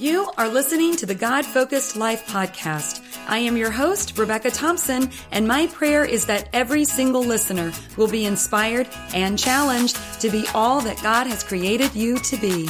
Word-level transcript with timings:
You 0.00 0.30
are 0.38 0.48
listening 0.48 0.96
to 0.96 1.04
the 1.04 1.14
God 1.14 1.44
Focused 1.44 1.94
Life 1.94 2.26
podcast. 2.26 3.06
I 3.28 3.36
am 3.36 3.54
your 3.54 3.70
host, 3.70 4.16
Rebecca 4.16 4.50
Thompson, 4.50 5.10
and 5.30 5.46
my 5.46 5.66
prayer 5.66 6.06
is 6.06 6.24
that 6.24 6.48
every 6.54 6.86
single 6.86 7.22
listener 7.22 7.70
will 7.98 8.08
be 8.08 8.24
inspired 8.24 8.88
and 9.12 9.38
challenged 9.38 9.98
to 10.22 10.30
be 10.30 10.46
all 10.54 10.80
that 10.80 11.02
God 11.02 11.26
has 11.26 11.44
created 11.44 11.94
you 11.94 12.16
to 12.16 12.36
be. 12.38 12.66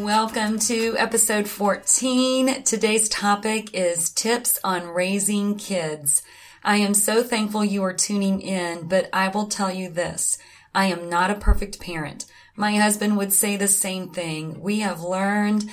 Welcome 0.00 0.58
to 0.60 0.96
episode 0.96 1.46
14. 1.46 2.62
Today's 2.62 3.10
topic 3.10 3.74
is 3.74 4.08
tips 4.08 4.58
on 4.64 4.86
raising 4.86 5.56
kids. 5.56 6.22
I 6.64 6.78
am 6.78 6.94
so 6.94 7.22
thankful 7.22 7.66
you 7.66 7.82
are 7.84 7.92
tuning 7.92 8.40
in, 8.40 8.88
but 8.88 9.10
I 9.12 9.28
will 9.28 9.48
tell 9.48 9.70
you 9.70 9.90
this. 9.90 10.38
I 10.74 10.86
am 10.86 11.10
not 11.10 11.30
a 11.30 11.34
perfect 11.34 11.80
parent. 11.80 12.24
My 12.56 12.76
husband 12.76 13.16
would 13.16 13.32
say 13.32 13.56
the 13.56 13.68
same 13.68 14.10
thing. 14.10 14.60
We 14.60 14.80
have 14.80 15.02
learned 15.02 15.70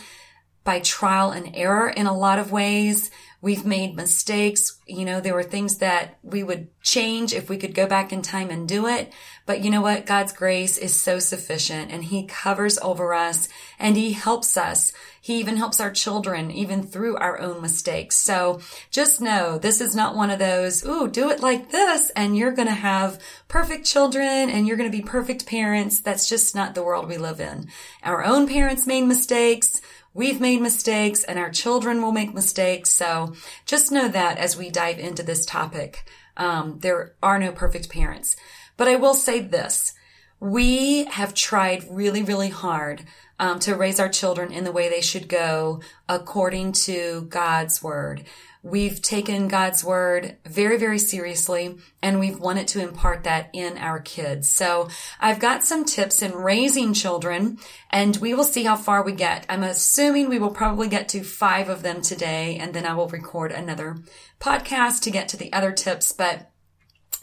by 0.64 0.80
trial 0.80 1.32
and 1.32 1.56
error 1.56 1.90
in 1.90 2.06
a 2.06 2.18
lot 2.18 2.40
of 2.40 2.52
ways. 2.52 3.12
We've 3.42 3.66
made 3.66 3.96
mistakes. 3.96 4.80
You 4.86 5.06
know, 5.06 5.22
there 5.22 5.34
were 5.34 5.44
things 5.44 5.78
that 5.78 6.18
we 6.24 6.44
would 6.44 6.68
change 6.82 7.34
if 7.34 7.50
we 7.50 7.58
could 7.58 7.74
go 7.74 7.88
back 7.88 8.12
in 8.12 8.22
time 8.22 8.50
and 8.50 8.68
do 8.68 8.86
it. 8.88 9.14
But 9.46 9.64
you 9.64 9.72
know 9.72 9.82
what? 9.82 10.06
God's 10.06 10.34
grace 10.34 10.78
is 10.78 11.00
so 11.00 11.20
sufficient 11.20 11.90
and 11.92 12.04
he 12.04 12.26
covers 12.26 12.78
over 12.80 13.14
us 13.14 13.48
and 13.80 13.96
he 13.96 14.12
helps 14.12 14.58
us. 14.58 14.92
He 15.22 15.40
even 15.40 15.58
helps 15.58 15.80
our 15.80 15.92
children 15.92 16.52
even 16.52 16.84
through 16.84 17.18
our 17.18 17.40
own 17.40 17.62
mistakes. 17.62 18.18
So 18.18 18.60
just 18.92 19.22
know 19.22 19.58
this 19.58 19.80
is 19.80 19.96
not 19.96 20.16
one 20.16 20.30
of 20.30 20.40
those, 20.40 20.86
ooh, 20.86 21.08
do 21.08 21.30
it 21.30 21.40
like 21.40 21.72
this 21.72 22.10
and 22.12 22.38
you're 22.38 22.52
going 22.52 22.68
to 22.68 22.74
have 22.74 23.20
perfect 23.48 23.86
children 23.86 24.50
and 24.50 24.68
you're 24.68 24.78
going 24.78 24.92
to 24.92 24.98
be 24.98 25.04
perfect 25.04 25.46
parents. 25.46 26.00
That's 26.02 26.28
just 26.28 26.56
not 26.56 26.76
the 26.76 26.84
world 26.84 27.08
we 27.08 27.18
live 27.18 27.40
in. 27.40 27.70
Our 28.04 28.24
own 28.24 28.48
parents 28.48 28.86
made 28.88 29.04
mistakes. 29.04 29.80
We've 30.14 30.42
made 30.42 30.62
mistakes 30.62 31.24
and 31.24 31.38
our 31.38 31.50
children 31.50 32.02
will 32.02 32.12
make 32.12 32.34
mistakes. 32.34 32.92
So 32.92 33.34
just 33.66 33.92
know 33.92 34.08
that 34.08 34.38
as 34.38 34.58
we 34.58 34.70
dive 34.70 35.00
into 35.00 35.24
this 35.24 35.46
topic, 35.46 36.10
um, 36.38 36.80
there 36.80 37.14
are 37.22 37.38
no 37.38 37.52
perfect 37.52 37.90
parents. 37.90 38.36
But 38.78 38.88
I 38.88 38.96
will 38.96 39.14
say 39.14 39.40
this. 39.40 39.94
We 40.40 41.06
have 41.06 41.34
tried 41.34 41.86
really, 41.90 42.24
really 42.24 42.50
hard 42.50 43.04
um, 43.40 43.60
to 43.60 43.76
raise 43.76 44.00
our 44.00 44.10
children 44.10 44.52
in 44.52 44.64
the 44.64 44.72
way 44.72 44.90
they 44.90 45.02
should 45.02 45.28
go 45.28 45.82
according 46.08 46.72
to 46.74 47.28
God's 47.30 47.84
word. 47.84 48.24
We've 48.62 49.02
taken 49.02 49.48
God's 49.48 49.86
word 49.86 50.36
very, 50.46 50.78
very 50.78 51.00
seriously 51.00 51.78
and 52.02 52.20
we've 52.20 52.40
wanted 52.40 52.68
to 52.70 52.82
impart 52.82 53.24
that 53.24 53.50
in 53.54 53.78
our 53.78 54.02
kids. 54.02 54.52
So 54.52 54.90
I've 55.20 55.40
got 55.40 55.64
some 55.64 55.86
tips 55.86 56.22
in 56.22 56.34
raising 56.34 56.94
children 56.94 57.60
and 57.90 58.18
we 58.18 58.34
will 58.34 58.44
see 58.44 58.64
how 58.64 58.76
far 58.76 59.02
we 59.02 59.14
get. 59.14 59.46
I'm 59.48 59.64
assuming 59.64 60.28
we 60.28 60.40
will 60.40 60.52
probably 60.52 60.90
get 60.90 61.08
to 61.10 61.24
five 61.24 61.70
of 61.70 61.84
them 61.84 62.02
today 62.02 62.58
and 62.58 62.74
then 62.74 62.86
I 62.86 62.96
will 62.96 63.08
record 63.08 63.54
another 63.54 63.98
podcast 64.42 65.04
to 65.04 65.12
get 65.12 65.30
to 65.30 65.38
the 65.38 65.54
other 65.54 65.72
tips. 65.72 66.12
But 66.12 66.52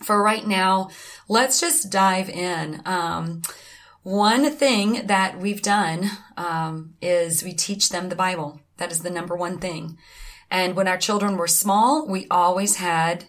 for 0.02 0.22
right 0.22 0.46
now, 0.46 0.88
let's 1.28 1.60
just 1.60 1.90
dive 1.90 2.30
in. 2.30 2.80
Um, 2.86 3.42
one 4.02 4.50
thing 4.52 5.06
that 5.06 5.38
we've 5.38 5.62
done 5.62 6.10
um, 6.38 6.94
is 7.02 7.42
we 7.42 7.52
teach 7.52 7.90
them 7.90 8.08
the 8.08 8.16
Bible. 8.16 8.60
That 8.78 8.92
is 8.92 9.02
the 9.02 9.10
number 9.10 9.36
one 9.36 9.58
thing. 9.58 9.98
And 10.50 10.77
when 10.77 10.89
our 10.89 10.98
children 10.98 11.36
were 11.36 11.48
small, 11.48 12.06
we 12.06 12.27
always 12.30 12.77
had 12.77 13.27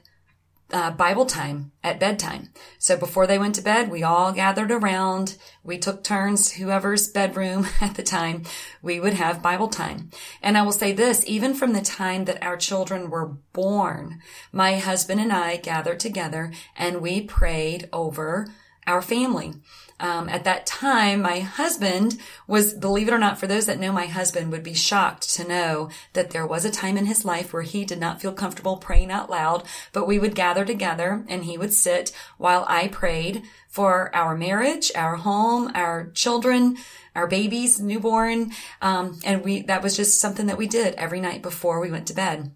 uh, 0.71 0.91
Bible 0.91 1.25
time 1.25 1.71
at 1.83 1.99
bedtime. 1.99 2.49
So 2.77 2.97
before 2.97 3.25
they 3.25 3.39
went 3.39 3.55
to 3.55 3.61
bed, 3.61 3.89
we 3.89 4.03
all 4.03 4.33
gathered 4.33 4.71
around. 4.71 5.37
We 5.63 5.77
took 5.77 6.03
turns, 6.03 6.53
whoever's 6.53 7.07
bedroom 7.07 7.67
at 7.81 7.95
the 7.95 8.03
time, 8.03 8.43
we 8.81 8.99
would 8.99 9.13
have 9.13 9.41
Bible 9.41 9.69
time. 9.69 10.09
And 10.41 10.57
I 10.57 10.63
will 10.63 10.73
say 10.73 10.91
this, 10.91 11.23
even 11.25 11.53
from 11.53 11.73
the 11.73 11.81
time 11.81 12.25
that 12.25 12.43
our 12.43 12.57
children 12.57 13.09
were 13.09 13.37
born, 13.53 14.21
my 14.51 14.77
husband 14.77 15.21
and 15.21 15.31
I 15.31 15.57
gathered 15.57 15.99
together 15.99 16.51
and 16.75 17.01
we 17.01 17.21
prayed 17.21 17.87
over 17.93 18.47
our 18.85 19.01
family. 19.01 19.53
Um, 19.99 20.29
at 20.29 20.43
that 20.43 20.67
time, 20.67 21.21
my 21.23 21.39
husband 21.39 22.19
was, 22.45 22.73
believe 22.75 23.07
it 23.07 23.13
or 23.13 23.17
not, 23.17 23.39
for 23.39 23.47
those 23.47 23.65
that 23.65 23.79
know 23.79 23.91
my 23.91 24.05
husband 24.05 24.51
would 24.51 24.61
be 24.61 24.75
shocked 24.75 25.33
to 25.33 25.47
know 25.47 25.89
that 26.13 26.29
there 26.29 26.45
was 26.45 26.65
a 26.65 26.71
time 26.71 26.97
in 26.97 27.07
his 27.07 27.25
life 27.25 27.51
where 27.51 27.63
he 27.63 27.83
did 27.83 27.99
not 27.99 28.21
feel 28.21 28.31
comfortable 28.31 28.77
praying 28.77 29.09
out 29.09 29.29
loud, 29.29 29.63
but 29.93 30.07
we 30.07 30.19
would 30.19 30.35
gather 30.35 30.63
together 30.65 31.25
and 31.27 31.45
he 31.45 31.57
would 31.57 31.73
sit 31.73 32.11
while 32.37 32.63
I 32.67 32.89
prayed 32.89 33.41
for 33.67 34.15
our 34.15 34.37
marriage, 34.37 34.91
our 34.95 35.15
home, 35.15 35.71
our 35.73 36.11
children, 36.11 36.77
our 37.15 37.25
babies, 37.25 37.79
newborn. 37.79 38.51
Um, 38.83 39.19
and 39.25 39.43
we, 39.43 39.63
that 39.63 39.81
was 39.81 39.97
just 39.97 40.21
something 40.21 40.45
that 40.45 40.59
we 40.59 40.67
did 40.67 40.93
every 40.93 41.19
night 41.19 41.41
before 41.41 41.79
we 41.79 41.89
went 41.89 42.07
to 42.07 42.13
bed. 42.13 42.51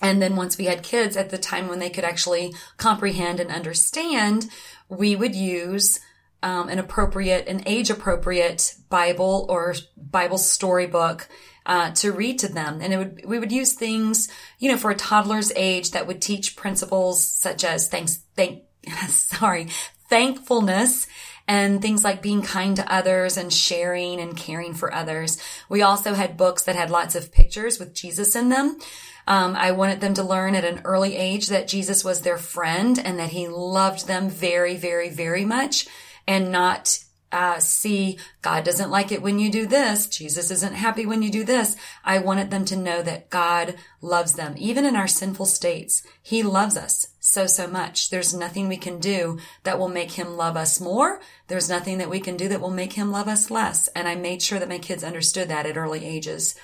And 0.00 0.22
then 0.22 0.36
once 0.36 0.56
we 0.56 0.64
had 0.64 0.82
kids 0.82 1.16
at 1.16 1.30
the 1.30 1.36
time 1.36 1.68
when 1.68 1.78
they 1.78 1.90
could 1.90 2.04
actually 2.04 2.54
comprehend 2.76 3.40
and 3.40 3.50
understand, 3.50 4.48
we 4.88 5.14
would 5.14 5.34
use 5.34 6.00
um, 6.42 6.68
an 6.68 6.78
appropriate, 6.78 7.48
an 7.48 7.62
age 7.66 7.90
appropriate 7.90 8.74
Bible 8.88 9.46
or 9.48 9.74
Bible 9.96 10.38
storybook 10.38 11.28
uh, 11.66 11.90
to 11.92 12.12
read 12.12 12.38
to 12.40 12.48
them. 12.48 12.80
And 12.80 12.92
it 12.92 12.96
would, 12.96 13.24
we 13.24 13.38
would 13.38 13.52
use 13.52 13.74
things, 13.74 14.28
you 14.58 14.70
know, 14.70 14.78
for 14.78 14.90
a 14.90 14.96
toddler's 14.96 15.52
age 15.54 15.92
that 15.92 16.06
would 16.06 16.22
teach 16.22 16.56
principles 16.56 17.22
such 17.22 17.64
as 17.64 17.88
thanks, 17.88 18.20
thank, 18.34 18.62
sorry, 19.08 19.68
thankfulness 20.08 21.06
and 21.46 21.82
things 21.82 22.04
like 22.04 22.22
being 22.22 22.42
kind 22.42 22.76
to 22.76 22.92
others 22.92 23.36
and 23.36 23.52
sharing 23.52 24.20
and 24.20 24.36
caring 24.36 24.74
for 24.74 24.92
others. 24.92 25.38
We 25.68 25.82
also 25.82 26.14
had 26.14 26.36
books 26.36 26.62
that 26.62 26.76
had 26.76 26.90
lots 26.90 27.14
of 27.14 27.32
pictures 27.32 27.78
with 27.78 27.94
Jesus 27.94 28.34
in 28.34 28.48
them. 28.48 28.78
Um, 29.26 29.54
I 29.56 29.72
wanted 29.72 30.00
them 30.00 30.14
to 30.14 30.22
learn 30.22 30.54
at 30.54 30.64
an 30.64 30.82
early 30.84 31.16
age 31.16 31.48
that 31.48 31.68
Jesus 31.68 32.04
was 32.04 32.22
their 32.22 32.38
friend 32.38 32.98
and 32.98 33.18
that 33.18 33.30
he 33.30 33.48
loved 33.48 34.06
them 34.06 34.28
very, 34.28 34.76
very, 34.76 35.10
very 35.10 35.44
much 35.44 35.86
and 36.30 36.52
not 36.52 37.02
uh, 37.32 37.58
see 37.58 38.16
God 38.40 38.64
doesn't 38.64 38.90
like 38.90 39.10
it 39.10 39.20
when 39.20 39.40
you 39.40 39.50
do 39.50 39.66
this. 39.66 40.06
Jesus 40.06 40.50
isn't 40.52 40.74
happy 40.74 41.04
when 41.04 41.22
you 41.22 41.30
do 41.30 41.42
this. 41.42 41.76
I 42.04 42.18
wanted 42.20 42.50
them 42.50 42.64
to 42.66 42.76
know 42.76 43.02
that 43.02 43.30
God 43.30 43.74
loves 44.00 44.34
them, 44.34 44.54
even 44.56 44.84
in 44.84 44.94
our 44.94 45.08
sinful 45.08 45.46
states. 45.46 46.04
He 46.22 46.44
loves 46.44 46.76
us 46.76 47.08
so, 47.18 47.46
so 47.46 47.66
much. 47.66 48.10
There's 48.10 48.32
nothing 48.32 48.68
we 48.68 48.76
can 48.76 49.00
do 49.00 49.40
that 49.64 49.76
will 49.76 49.88
make 49.88 50.12
him 50.12 50.36
love 50.36 50.56
us 50.56 50.80
more. 50.80 51.20
There's 51.48 51.68
nothing 51.68 51.98
that 51.98 52.10
we 52.10 52.20
can 52.20 52.36
do 52.36 52.46
that 52.48 52.60
will 52.60 52.70
make 52.70 52.92
him 52.92 53.10
love 53.10 53.26
us 53.26 53.50
less. 53.50 53.88
And 53.88 54.06
I 54.06 54.14
made 54.14 54.40
sure 54.40 54.60
that 54.60 54.68
my 54.68 54.78
kids 54.78 55.02
understood 55.02 55.48
that 55.48 55.66
at 55.66 55.76
early 55.76 56.04
ages. 56.04 56.54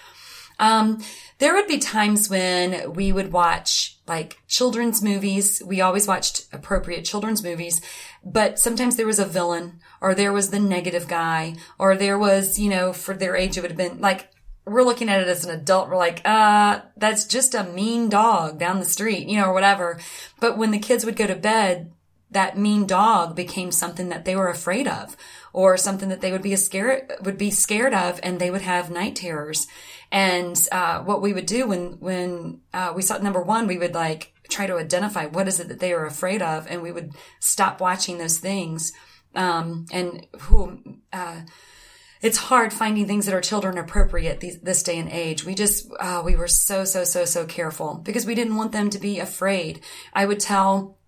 Um, 0.60 1.02
there 1.38 1.54
would 1.54 1.66
be 1.66 1.78
times 1.78 2.30
when 2.30 2.92
we 2.92 3.10
would 3.10 3.32
watch 3.32 3.95
like 4.06 4.38
children's 4.46 5.02
movies. 5.02 5.62
We 5.64 5.80
always 5.80 6.06
watched 6.06 6.46
appropriate 6.52 7.04
children's 7.04 7.42
movies, 7.42 7.80
but 8.24 8.58
sometimes 8.58 8.96
there 8.96 9.06
was 9.06 9.18
a 9.18 9.26
villain 9.26 9.80
or 10.00 10.14
there 10.14 10.32
was 10.32 10.50
the 10.50 10.60
negative 10.60 11.08
guy 11.08 11.56
or 11.78 11.96
there 11.96 12.18
was, 12.18 12.58
you 12.58 12.70
know, 12.70 12.92
for 12.92 13.14
their 13.14 13.36
age, 13.36 13.56
it 13.56 13.62
would 13.62 13.72
have 13.72 13.78
been 13.78 14.00
like, 14.00 14.30
we're 14.64 14.82
looking 14.82 15.08
at 15.08 15.20
it 15.20 15.28
as 15.28 15.44
an 15.44 15.58
adult. 15.58 15.88
We're 15.88 15.96
like, 15.96 16.20
uh, 16.24 16.80
that's 16.96 17.24
just 17.24 17.54
a 17.54 17.64
mean 17.64 18.08
dog 18.08 18.58
down 18.58 18.80
the 18.80 18.84
street, 18.84 19.28
you 19.28 19.38
know, 19.38 19.46
or 19.46 19.52
whatever. 19.52 20.00
But 20.40 20.58
when 20.58 20.72
the 20.72 20.78
kids 20.78 21.04
would 21.04 21.16
go 21.16 21.26
to 21.26 21.36
bed, 21.36 21.92
that 22.30 22.58
mean 22.58 22.86
dog 22.86 23.36
became 23.36 23.70
something 23.70 24.08
that 24.08 24.24
they 24.24 24.34
were 24.34 24.48
afraid 24.48 24.88
of 24.88 25.16
or 25.56 25.78
something 25.78 26.10
that 26.10 26.20
they 26.20 26.32
would 26.32 26.42
be 26.42 26.54
scared, 26.54 27.10
would 27.22 27.38
be 27.38 27.50
scared 27.50 27.94
of 27.94 28.20
and 28.22 28.38
they 28.38 28.50
would 28.50 28.60
have 28.60 28.90
night 28.90 29.16
terrors. 29.16 29.66
And 30.12 30.54
uh, 30.70 31.00
what 31.00 31.22
we 31.22 31.32
would 31.32 31.46
do 31.46 31.66
when 31.66 31.98
when 31.98 32.60
uh, 32.74 32.92
we 32.94 33.00
saw 33.00 33.16
number 33.16 33.40
one, 33.40 33.66
we 33.66 33.78
would 33.78 33.94
like 33.94 34.34
try 34.50 34.66
to 34.66 34.76
identify 34.76 35.24
what 35.24 35.48
is 35.48 35.58
it 35.58 35.68
that 35.68 35.80
they 35.80 35.94
are 35.94 36.04
afraid 36.04 36.42
of, 36.42 36.66
and 36.68 36.82
we 36.82 36.92
would 36.92 37.12
stop 37.40 37.80
watching 37.80 38.18
those 38.18 38.38
things. 38.38 38.92
Um, 39.34 39.86
and 39.90 40.26
who 40.40 41.00
uh, 41.10 41.40
it's 42.20 42.36
hard 42.36 42.74
finding 42.74 43.06
things 43.06 43.24
that 43.24 43.34
are 43.34 43.40
children 43.40 43.78
appropriate 43.78 44.40
these, 44.40 44.60
this 44.60 44.82
day 44.82 44.98
and 44.98 45.10
age. 45.10 45.46
We 45.46 45.54
just 45.54 45.90
uh, 45.98 46.20
we 46.22 46.36
were 46.36 46.48
so 46.48 46.84
so 46.84 47.02
so 47.04 47.24
so 47.24 47.46
careful 47.46 48.02
because 48.04 48.26
we 48.26 48.34
didn't 48.34 48.56
want 48.56 48.72
them 48.72 48.90
to 48.90 48.98
be 48.98 49.20
afraid. 49.20 49.80
I 50.12 50.26
would 50.26 50.40
tell. 50.40 50.98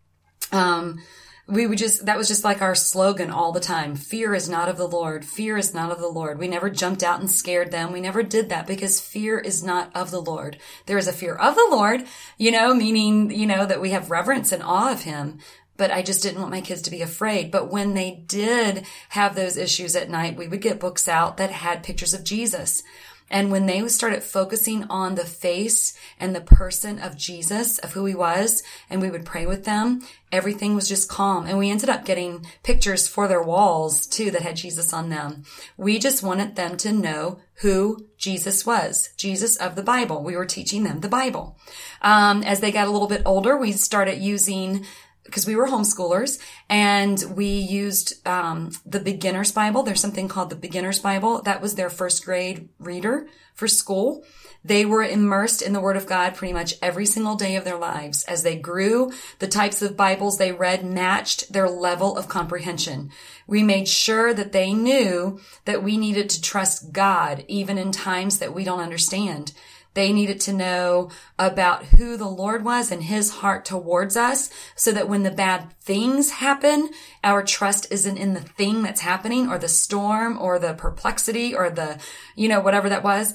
Um, 0.53 1.03
we 1.49 1.67
would 1.67 1.79
just, 1.79 2.05
that 2.05 2.19
was 2.19 2.29
just 2.29 2.45
like 2.45 2.61
our 2.61 2.75
slogan 2.75 3.31
all 3.31 3.53
the 3.53 3.61
time. 3.61 3.97
Fear 3.97 4.35
is 4.35 4.51
not 4.51 4.69
of 4.69 4.77
the 4.77 4.87
Lord. 4.87 5.25
Fear 5.25 5.57
is 5.57 5.73
not 5.73 5.91
of 5.91 5.99
the 5.99 6.09
Lord. 6.09 6.39
We 6.39 6.47
never 6.47 6.69
jumped 6.69 7.03
out 7.03 7.21
and 7.21 7.31
scared 7.31 7.71
them. 7.71 7.91
We 7.91 8.03
never 8.03 8.23
did 8.23 8.51
that 8.51 8.67
because 8.67 9.01
fear 9.01 9.39
is 9.39 9.65
not 9.65 9.91
of 9.97 10.11
the 10.11 10.21
Lord. 10.21 10.59
There 10.85 10.99
is 10.99 11.09
a 11.09 11.13
fear 11.13 11.35
of 11.35 11.55
the 11.55 11.69
Lord, 11.71 12.05
you 12.37 12.51
know, 12.51 12.75
meaning, 12.75 13.31
you 13.31 13.47
know, 13.47 13.65
that 13.65 13.81
we 13.81 13.91
have 13.91 14.11
reverence 14.11 14.53
and 14.53 14.63
awe 14.63 14.93
of 14.93 15.03
him. 15.03 15.39
But 15.79 15.91
I 15.91 16.03
just 16.03 16.23
didn't 16.23 16.41
want 16.41 16.51
my 16.51 16.61
kids 16.61 16.83
to 16.83 16.91
be 16.91 17.01
afraid. 17.01 17.51
But 17.51 17.71
when 17.71 17.95
they 17.95 18.25
did 18.27 18.85
have 19.11 19.35
those 19.35 19.57
issues 19.57 19.97
at 19.97 20.11
night, 20.11 20.37
we 20.37 20.49
would 20.49 20.61
get 20.61 20.81
books 20.81 21.09
out 21.09 21.39
that 21.39 21.51
had 21.51 21.83
pictures 21.83 22.13
of 22.13 22.25
Jesus 22.25 22.83
And 23.31 23.51
when 23.51 23.67
they 23.67 23.87
started 23.89 24.23
focusing 24.23 24.85
on 24.85 25.15
the 25.15 25.25
face 25.25 25.97
and 26.19 26.35
the 26.35 26.41
person 26.41 26.99
of 26.99 27.17
Jesus, 27.17 27.79
of 27.79 27.93
who 27.93 28.05
he 28.05 28.15
was, 28.15 28.63
and 28.89 29.01
we 29.01 29.11
would 29.11 29.25
pray 29.25 29.47
with 29.47 29.65
them, 29.65 30.03
everything 30.33 30.75
was 30.75 30.89
just 30.89 31.09
calm. 31.09 31.47
And 31.47 31.59
we 31.59 31.71
ended 31.71 31.89
up 31.89 32.05
getting 32.05 32.47
pictures 32.63 33.09
for 33.09 33.29
their 33.29 33.43
walls 33.43 34.07
too 34.07 34.31
that 34.31 34.43
had 34.43 34.57
Jesus 34.57 34.93
on 34.93 35.09
them. 35.09 35.45
We 35.77 35.99
just 35.99 36.23
wanted 36.23 36.57
them 36.57 36.77
to 36.79 36.93
know 36.93 37.41
who 37.61 38.07
Jesus 38.17 38.65
was, 38.65 39.11
Jesus 39.17 39.57
of 39.57 39.75
the 39.75 39.83
Bible. 39.83 40.23
We 40.23 40.37
were 40.37 40.47
teaching 40.47 40.85
them 40.85 41.01
the 41.01 41.09
Bible. 41.09 41.59
Um, 42.03 42.43
as 42.43 42.61
they 42.61 42.73
got 42.73 42.87
a 42.87 42.91
little 42.91 43.09
bit 43.09 43.23
older, 43.27 43.57
we 43.57 43.73
started 43.73 44.19
using 44.19 44.87
because 45.29 45.47
we 45.47 45.57
were 45.57 45.69
homeschoolers 45.69 46.41
and 46.71 47.23
we 47.37 47.47
used 47.47 48.27
um, 48.27 48.71
the 48.87 48.99
beginner's 48.99 49.53
bible. 49.53 49.83
There's 49.83 50.01
something 50.01 50.27
called 50.27 50.49
the 50.49 50.57
beginner's 50.57 50.99
bible. 50.99 51.43
That 51.43 51.61
was 51.61 51.75
their 51.75 51.91
first 51.91 52.25
grade 52.25 52.71
reader 52.79 53.29
for 53.55 53.69
school. 53.69 54.25
They 54.65 54.87
were 54.87 55.05
immersed 55.05 55.61
in 55.61 55.75
the 55.75 55.81
word 55.81 55.99
of 55.99 56.07
god 56.07 56.35
pretty 56.35 56.55
much 56.55 56.75
every 56.81 57.05
single 57.05 57.37
day 57.37 57.57
of 57.57 57.65
their 57.65 57.77
lives. 57.77 58.25
As 58.25 58.43
they 58.43 58.57
grew 58.57 59.13
the 59.39 59.47
types 59.47 59.83
of 59.83 59.97
bibles 59.97 60.39
they 60.39 60.53
read 60.53 60.85
matched 60.85 61.53
their 61.53 61.69
level 61.69 62.17
of 62.17 62.29
comprehension. 62.29 63.11
We 63.47 63.63
made 63.63 63.87
sure 63.87 64.33
that 64.33 64.53
they 64.53 64.73
knew 64.73 65.41
that 65.67 65.83
we 65.83 65.99
needed 65.99 66.31
to 66.31 66.41
trust 66.41 66.93
god 66.93 67.45
even 67.49 67.77
in 67.77 67.93
times 67.93 68.39
that 68.39 68.55
we 68.55 68.65
don't 68.65 68.81
understand 68.81 69.53
they 69.99 70.13
needed 70.13 70.39
to 70.39 70.53
know 70.53 71.11
about 71.41 71.85
who 71.87 72.17
the 72.17 72.29
Lord 72.29 72.65
was 72.65 72.93
and 72.93 73.03
his 73.03 73.31
heart 73.31 73.65
towards 73.65 74.17
us 74.17 74.49
so 74.77 74.93
that 74.93 75.09
when 75.09 75.25
the 75.25 75.31
bad 75.33 75.73
things 75.81 76.31
happen, 76.31 76.91
our 77.25 77.43
trust 77.43 77.89
isn't 77.91 78.17
in 78.17 78.33
the 78.33 78.41
thing 78.41 78.83
that's 78.83 79.01
happening 79.01 79.51
or 79.51 79.59
the 79.59 79.67
storm 79.67 80.39
or 80.39 80.61
the 80.61 80.75
perplexity 80.75 81.53
or 81.53 81.69
the, 81.69 81.99
you 82.37 82.49
know, 82.49 82.61
whatever 82.61 82.89
that 82.89 83.03
was. 83.03 83.35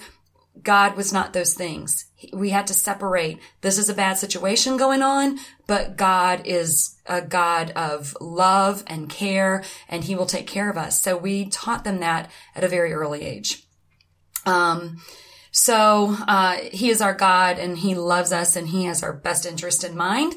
God 0.61 0.95
was 0.95 1.11
not 1.11 1.33
those 1.33 1.53
things. 1.53 2.05
We 2.31 2.51
had 2.51 2.67
to 2.67 2.73
separate. 2.73 3.39
This 3.59 3.77
is 3.77 3.89
a 3.89 3.93
bad 3.93 4.17
situation 4.17 4.77
going 4.77 5.01
on, 5.01 5.39
but 5.67 5.97
God 5.97 6.43
is 6.45 6.95
a 7.05 7.21
God 7.21 7.71
of 7.71 8.15
love 8.21 8.85
and 8.87 9.09
care 9.09 9.65
and 9.89 10.05
he 10.05 10.15
will 10.15 10.27
take 10.27 10.47
care 10.47 10.69
of 10.69 10.77
us. 10.77 11.01
So 11.01 11.17
we 11.17 11.49
taught 11.49 11.83
them 11.83 11.99
that 11.99 12.31
at 12.55 12.63
a 12.63 12.69
very 12.69 12.93
early 12.93 13.23
age. 13.23 13.67
Um, 14.45 15.01
so 15.55 16.17
uh, 16.27 16.57
he 16.71 16.89
is 16.89 16.99
our 16.99 17.13
God 17.13 17.59
and 17.59 17.77
he 17.77 17.93
loves 17.93 18.31
us 18.31 18.55
and 18.55 18.67
he 18.67 18.85
has 18.85 19.03
our 19.03 19.13
best 19.13 19.45
interest 19.45 19.83
in 19.83 19.95
mind. 19.95 20.33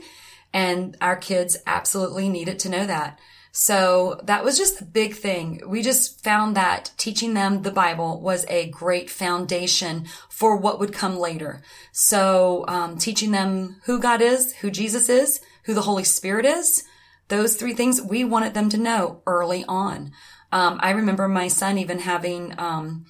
And 0.53 0.95
our 1.01 1.17
kids 1.17 1.57
absolutely 1.67 2.29
needed 2.29 2.59
to 2.61 2.69
know 2.69 2.87
that. 2.87 3.19
So 3.51 4.21
that 4.25 4.45
was 4.45 4.59
just 4.59 4.83
a 4.83 4.85
big 4.85 5.15
thing. 5.15 5.63
We 5.67 5.81
just 5.81 6.23
found 6.23 6.55
that 6.55 6.93
teaching 6.99 7.33
them 7.33 7.63
the 7.63 7.71
Bible 7.71 8.21
was 8.21 8.45
a 8.49 8.69
great 8.69 9.09
foundation 9.09 10.05
for 10.29 10.59
what 10.59 10.79
would 10.79 10.93
come 10.93 11.19
later. 11.19 11.63
So 11.93 12.67
um, 12.69 12.99
teaching 12.99 13.31
them 13.31 13.77
who 13.85 13.99
God 13.99 14.21
is, 14.21 14.53
who 14.57 14.71
Jesus 14.71 15.09
is, 15.09 15.41
who 15.63 15.73
the 15.73 15.81
Holy 15.81 16.05
Spirit 16.05 16.45
is, 16.45 16.85
those 17.29 17.57
three 17.57 17.73
things 17.73 18.03
we 18.03 18.23
wanted 18.23 18.53
them 18.53 18.69
to 18.69 18.77
know 18.77 19.23
early 19.27 19.65
on. 19.67 20.13
Um, 20.53 20.79
I 20.83 20.91
remember 20.91 21.27
my 21.27 21.49
son 21.49 21.79
even 21.79 22.01
having 22.01 22.55
um, 22.59 23.07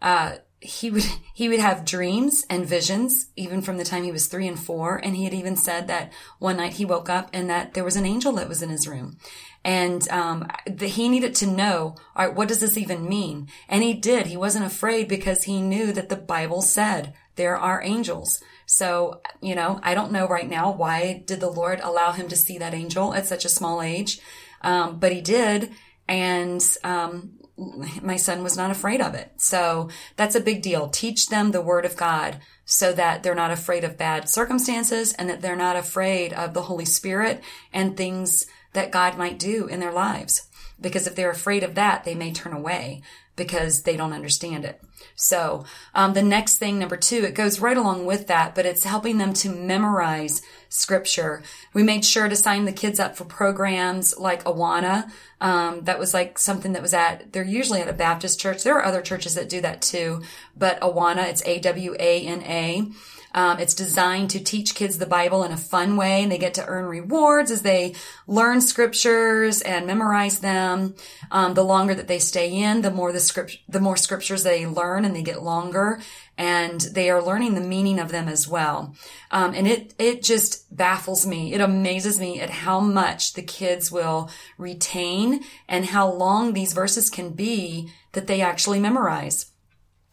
uh, 0.00 0.36
he 0.64 0.90
would 0.90 1.04
he 1.34 1.48
would 1.48 1.60
have 1.60 1.84
dreams 1.84 2.44
and 2.48 2.66
visions 2.66 3.26
even 3.36 3.60
from 3.60 3.76
the 3.76 3.84
time 3.84 4.02
he 4.02 4.12
was 4.12 4.26
three 4.26 4.48
and 4.48 4.58
four. 4.58 4.96
And 4.96 5.16
he 5.16 5.24
had 5.24 5.34
even 5.34 5.56
said 5.56 5.86
that 5.88 6.12
one 6.38 6.56
night 6.56 6.74
he 6.74 6.84
woke 6.84 7.08
up 7.08 7.28
and 7.32 7.48
that 7.50 7.74
there 7.74 7.84
was 7.84 7.96
an 7.96 8.06
angel 8.06 8.32
that 8.32 8.48
was 8.48 8.62
in 8.62 8.70
his 8.70 8.88
room. 8.88 9.18
And 9.64 10.06
um, 10.10 10.46
he 10.78 11.08
needed 11.08 11.34
to 11.36 11.46
know 11.46 11.96
all 12.16 12.26
right 12.26 12.34
what 12.34 12.48
does 12.48 12.60
this 12.60 12.78
even 12.78 13.08
mean? 13.08 13.48
And 13.68 13.82
he 13.82 13.94
did. 13.94 14.26
He 14.26 14.36
wasn't 14.36 14.66
afraid 14.66 15.08
because 15.08 15.44
he 15.44 15.60
knew 15.60 15.92
that 15.92 16.08
the 16.08 16.16
bible 16.16 16.62
said 16.62 17.14
there 17.36 17.56
are 17.56 17.82
angels. 17.82 18.42
So 18.66 19.20
you 19.40 19.54
know 19.54 19.80
i 19.82 19.94
don't 19.94 20.12
know 20.12 20.26
right 20.26 20.48
now 20.48 20.72
why 20.72 21.22
did 21.26 21.40
the 21.40 21.50
lord 21.50 21.80
allow 21.82 22.12
him 22.12 22.28
to 22.28 22.36
see 22.36 22.56
that 22.58 22.72
angel 22.72 23.12
at 23.12 23.26
such 23.26 23.44
a 23.44 23.50
small 23.50 23.82
age. 23.82 24.20
Um, 24.62 24.98
but 24.98 25.12
he 25.12 25.20
did. 25.20 25.72
And 26.08 26.62
um, 26.82 27.38
my 28.02 28.16
son 28.16 28.42
was 28.42 28.56
not 28.56 28.70
afraid 28.70 29.00
of 29.00 29.14
it. 29.14 29.32
So 29.36 29.88
that's 30.16 30.34
a 30.34 30.40
big 30.40 30.62
deal. 30.62 30.88
Teach 30.88 31.28
them 31.28 31.50
the 31.50 31.62
word 31.62 31.84
of 31.84 31.96
God 31.96 32.38
so 32.64 32.92
that 32.92 33.22
they're 33.22 33.34
not 33.34 33.50
afraid 33.50 33.84
of 33.84 33.98
bad 33.98 34.28
circumstances 34.28 35.12
and 35.14 35.28
that 35.28 35.40
they're 35.42 35.56
not 35.56 35.76
afraid 35.76 36.32
of 36.32 36.54
the 36.54 36.62
Holy 36.62 36.84
Spirit 36.84 37.42
and 37.72 37.96
things 37.96 38.46
that 38.72 38.90
God 38.90 39.18
might 39.18 39.38
do 39.38 39.66
in 39.66 39.80
their 39.80 39.92
lives. 39.92 40.48
Because 40.80 41.06
if 41.06 41.14
they're 41.14 41.30
afraid 41.30 41.62
of 41.62 41.74
that, 41.76 42.04
they 42.04 42.14
may 42.14 42.32
turn 42.32 42.52
away 42.52 43.02
because 43.36 43.82
they 43.82 43.96
don't 43.96 44.12
understand 44.12 44.64
it. 44.64 44.80
So, 45.16 45.64
um, 45.94 46.14
the 46.14 46.22
next 46.22 46.58
thing, 46.58 46.78
number 46.78 46.96
two, 46.96 47.24
it 47.24 47.34
goes 47.34 47.60
right 47.60 47.76
along 47.76 48.06
with 48.06 48.26
that, 48.26 48.54
but 48.54 48.66
it's 48.66 48.84
helping 48.84 49.18
them 49.18 49.32
to 49.34 49.48
memorize 49.48 50.42
scripture. 50.68 51.42
We 51.72 51.82
made 51.82 52.04
sure 52.04 52.28
to 52.28 52.36
sign 52.36 52.64
the 52.64 52.72
kids 52.72 52.98
up 52.98 53.16
for 53.16 53.24
programs 53.24 54.18
like 54.18 54.44
Awana. 54.44 55.10
Um, 55.40 55.82
that 55.82 55.98
was 55.98 56.14
like 56.14 56.38
something 56.38 56.72
that 56.72 56.82
was 56.82 56.94
at, 56.94 57.32
they're 57.32 57.44
usually 57.44 57.80
at 57.80 57.88
a 57.88 57.92
Baptist 57.92 58.40
church. 58.40 58.64
There 58.64 58.76
are 58.76 58.84
other 58.84 59.02
churches 59.02 59.34
that 59.34 59.48
do 59.48 59.60
that 59.60 59.82
too, 59.82 60.22
but 60.56 60.80
Awana, 60.80 61.28
it's 61.28 61.42
A-W-A-N-A. 61.44 62.90
Um, 63.34 63.58
it's 63.58 63.74
designed 63.74 64.30
to 64.30 64.42
teach 64.42 64.74
kids 64.74 64.98
the 64.98 65.06
Bible 65.06 65.42
in 65.42 65.52
a 65.52 65.56
fun 65.56 65.96
way 65.96 66.22
and 66.22 66.30
they 66.30 66.38
get 66.38 66.54
to 66.54 66.66
earn 66.66 66.86
rewards 66.86 67.50
as 67.50 67.62
they 67.62 67.94
learn 68.26 68.60
scriptures 68.60 69.60
and 69.60 69.86
memorize 69.86 70.38
them. 70.38 70.94
Um, 71.30 71.54
the 71.54 71.64
longer 71.64 71.94
that 71.94 72.06
they 72.06 72.20
stay 72.20 72.54
in, 72.54 72.82
the 72.82 72.90
more 72.90 73.12
the 73.12 73.20
script, 73.20 73.58
the 73.68 73.80
more 73.80 73.96
scriptures 73.96 74.44
they 74.44 74.66
learn 74.66 75.04
and 75.04 75.14
they 75.14 75.22
get 75.22 75.42
longer 75.42 76.00
and 76.38 76.80
they 76.80 77.10
are 77.10 77.22
learning 77.22 77.54
the 77.54 77.60
meaning 77.60 77.98
of 77.98 78.10
them 78.10 78.28
as 78.28 78.48
well. 78.48 78.94
Um, 79.30 79.54
and 79.54 79.66
it, 79.66 79.94
it 79.98 80.22
just 80.22 80.74
baffles 80.76 81.26
me. 81.26 81.52
It 81.52 81.60
amazes 81.60 82.18
me 82.18 82.40
at 82.40 82.50
how 82.50 82.80
much 82.80 83.34
the 83.34 83.42
kids 83.42 83.90
will 83.90 84.30
retain 84.58 85.44
and 85.68 85.86
how 85.86 86.10
long 86.10 86.52
these 86.52 86.72
verses 86.72 87.10
can 87.10 87.30
be 87.30 87.90
that 88.12 88.26
they 88.26 88.40
actually 88.40 88.80
memorize. 88.80 89.46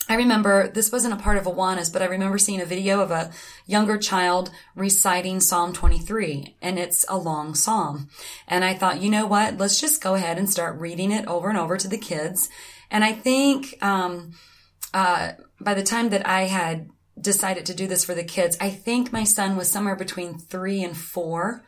I 0.10 0.16
remember 0.16 0.68
this 0.68 0.92
wasn't 0.92 1.14
a 1.14 1.24
part 1.24 1.38
of 1.38 1.46
Awana's, 1.46 1.90
but 1.90 2.02
I 2.02 2.06
remember 2.06 2.38
seeing 2.38 2.60
a 2.60 2.66
video 2.66 3.02
of 3.02 3.12
a 3.12 3.32
younger 3.66 3.98
child 3.98 4.52
reciting 4.76 5.40
Psalm 5.40 5.74
23, 5.74 6.58
and 6.62 6.80
it's 6.80 7.06
a 7.08 7.18
long 7.18 7.56
psalm. 7.56 8.10
And 8.48 8.66
I 8.66 8.74
thought, 8.74 9.02
you 9.02 9.10
know 9.10 9.26
what? 9.26 9.58
Let's 9.58 9.80
just 9.80 10.02
go 10.02 10.16
ahead 10.16 10.38
and 10.38 10.50
start 10.50 10.80
reading 10.80 11.12
it 11.12 11.28
over 11.28 11.50
and 11.50 11.58
over 11.58 11.78
to 11.78 11.88
the 11.88 11.98
kids. 11.98 12.50
And 12.90 13.04
I 13.04 13.14
think 13.14 13.78
um, 13.82 14.34
uh, 14.94 15.34
by 15.60 15.74
the 15.74 15.84
time 15.84 16.10
that 16.10 16.28
I 16.28 16.44
had 16.44 16.90
decided 17.20 17.66
to 17.68 17.76
do 17.76 17.88
this 17.88 18.04
for 18.04 18.16
the 18.16 18.24
kids, 18.24 18.58
I 18.60 18.70
think 18.70 19.14
my 19.14 19.24
son 19.24 19.56
was 19.56 19.72
somewhere 19.72 19.96
between 19.96 20.38
three 20.38 20.84
and 20.84 20.98
four. 20.98 21.64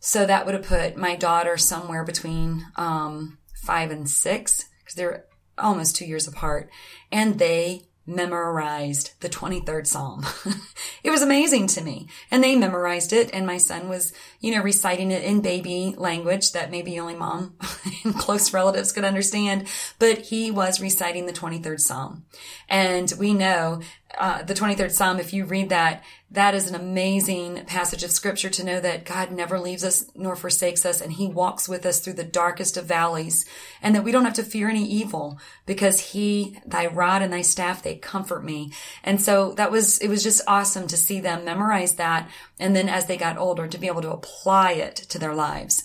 So 0.00 0.26
that 0.26 0.46
would 0.46 0.54
have 0.54 0.66
put 0.66 0.96
my 0.96 1.16
daughter 1.16 1.56
somewhere 1.56 2.04
between 2.04 2.66
um, 2.76 3.38
five 3.54 3.90
and 3.90 4.08
six 4.08 4.66
because 4.78 4.94
they're 4.94 5.24
almost 5.58 5.96
two 5.96 6.06
years 6.06 6.26
apart, 6.28 6.70
and 7.10 7.38
they 7.38 7.82
memorized 8.06 9.12
the 9.20 9.28
23rd 9.28 9.86
Psalm. 9.86 10.26
it 11.02 11.10
was 11.10 11.22
amazing 11.22 11.66
to 11.68 11.82
me. 11.82 12.06
And 12.30 12.44
they 12.44 12.54
memorized 12.54 13.12
it, 13.12 13.30
and 13.32 13.46
my 13.46 13.56
son 13.56 13.88
was, 13.88 14.12
you 14.40 14.54
know, 14.54 14.62
reciting 14.62 15.10
it 15.10 15.24
in 15.24 15.40
baby 15.40 15.94
language 15.96 16.52
that 16.52 16.70
maybe 16.70 16.98
only 16.98 17.14
mom 17.14 17.56
and 18.04 18.14
close 18.14 18.52
relatives 18.52 18.92
could 18.92 19.04
understand, 19.04 19.66
but 19.98 20.18
he 20.18 20.50
was 20.50 20.80
reciting 20.80 21.26
the 21.26 21.32
23rd 21.32 21.80
Psalm. 21.80 22.24
And 22.68 23.12
we 23.18 23.32
know 23.32 23.80
uh, 24.18 24.42
the 24.42 24.54
23rd 24.54 24.90
Psalm, 24.90 25.18
if 25.18 25.32
you 25.32 25.44
read 25.44 25.68
that, 25.70 26.04
that 26.30 26.54
is 26.54 26.68
an 26.68 26.74
amazing 26.74 27.64
passage 27.66 28.02
of 28.02 28.10
scripture 28.10 28.50
to 28.50 28.64
know 28.64 28.80
that 28.80 29.04
God 29.04 29.30
never 29.30 29.58
leaves 29.58 29.84
us 29.84 30.10
nor 30.14 30.34
forsakes 30.34 30.84
us 30.84 31.00
and 31.00 31.12
he 31.12 31.28
walks 31.28 31.68
with 31.68 31.86
us 31.86 32.00
through 32.00 32.14
the 32.14 32.24
darkest 32.24 32.76
of 32.76 32.86
valleys 32.86 33.44
and 33.80 33.94
that 33.94 34.02
we 34.02 34.10
don't 34.10 34.24
have 34.24 34.34
to 34.34 34.42
fear 34.42 34.68
any 34.68 34.84
evil 34.84 35.38
because 35.66 36.00
he, 36.12 36.58
thy 36.66 36.86
rod 36.86 37.22
and 37.22 37.32
thy 37.32 37.42
staff, 37.42 37.82
they 37.82 37.96
comfort 37.96 38.44
me. 38.44 38.72
And 39.02 39.20
so 39.20 39.52
that 39.52 39.70
was, 39.70 39.98
it 39.98 40.08
was 40.08 40.22
just 40.22 40.42
awesome 40.48 40.86
to 40.88 40.96
see 40.96 41.20
them 41.20 41.44
memorize 41.44 41.94
that. 41.94 42.28
And 42.58 42.74
then 42.74 42.88
as 42.88 43.06
they 43.06 43.16
got 43.16 43.38
older 43.38 43.68
to 43.68 43.78
be 43.78 43.86
able 43.86 44.02
to 44.02 44.12
apply 44.12 44.72
it 44.72 44.96
to 44.96 45.18
their 45.18 45.34
lives. 45.34 45.84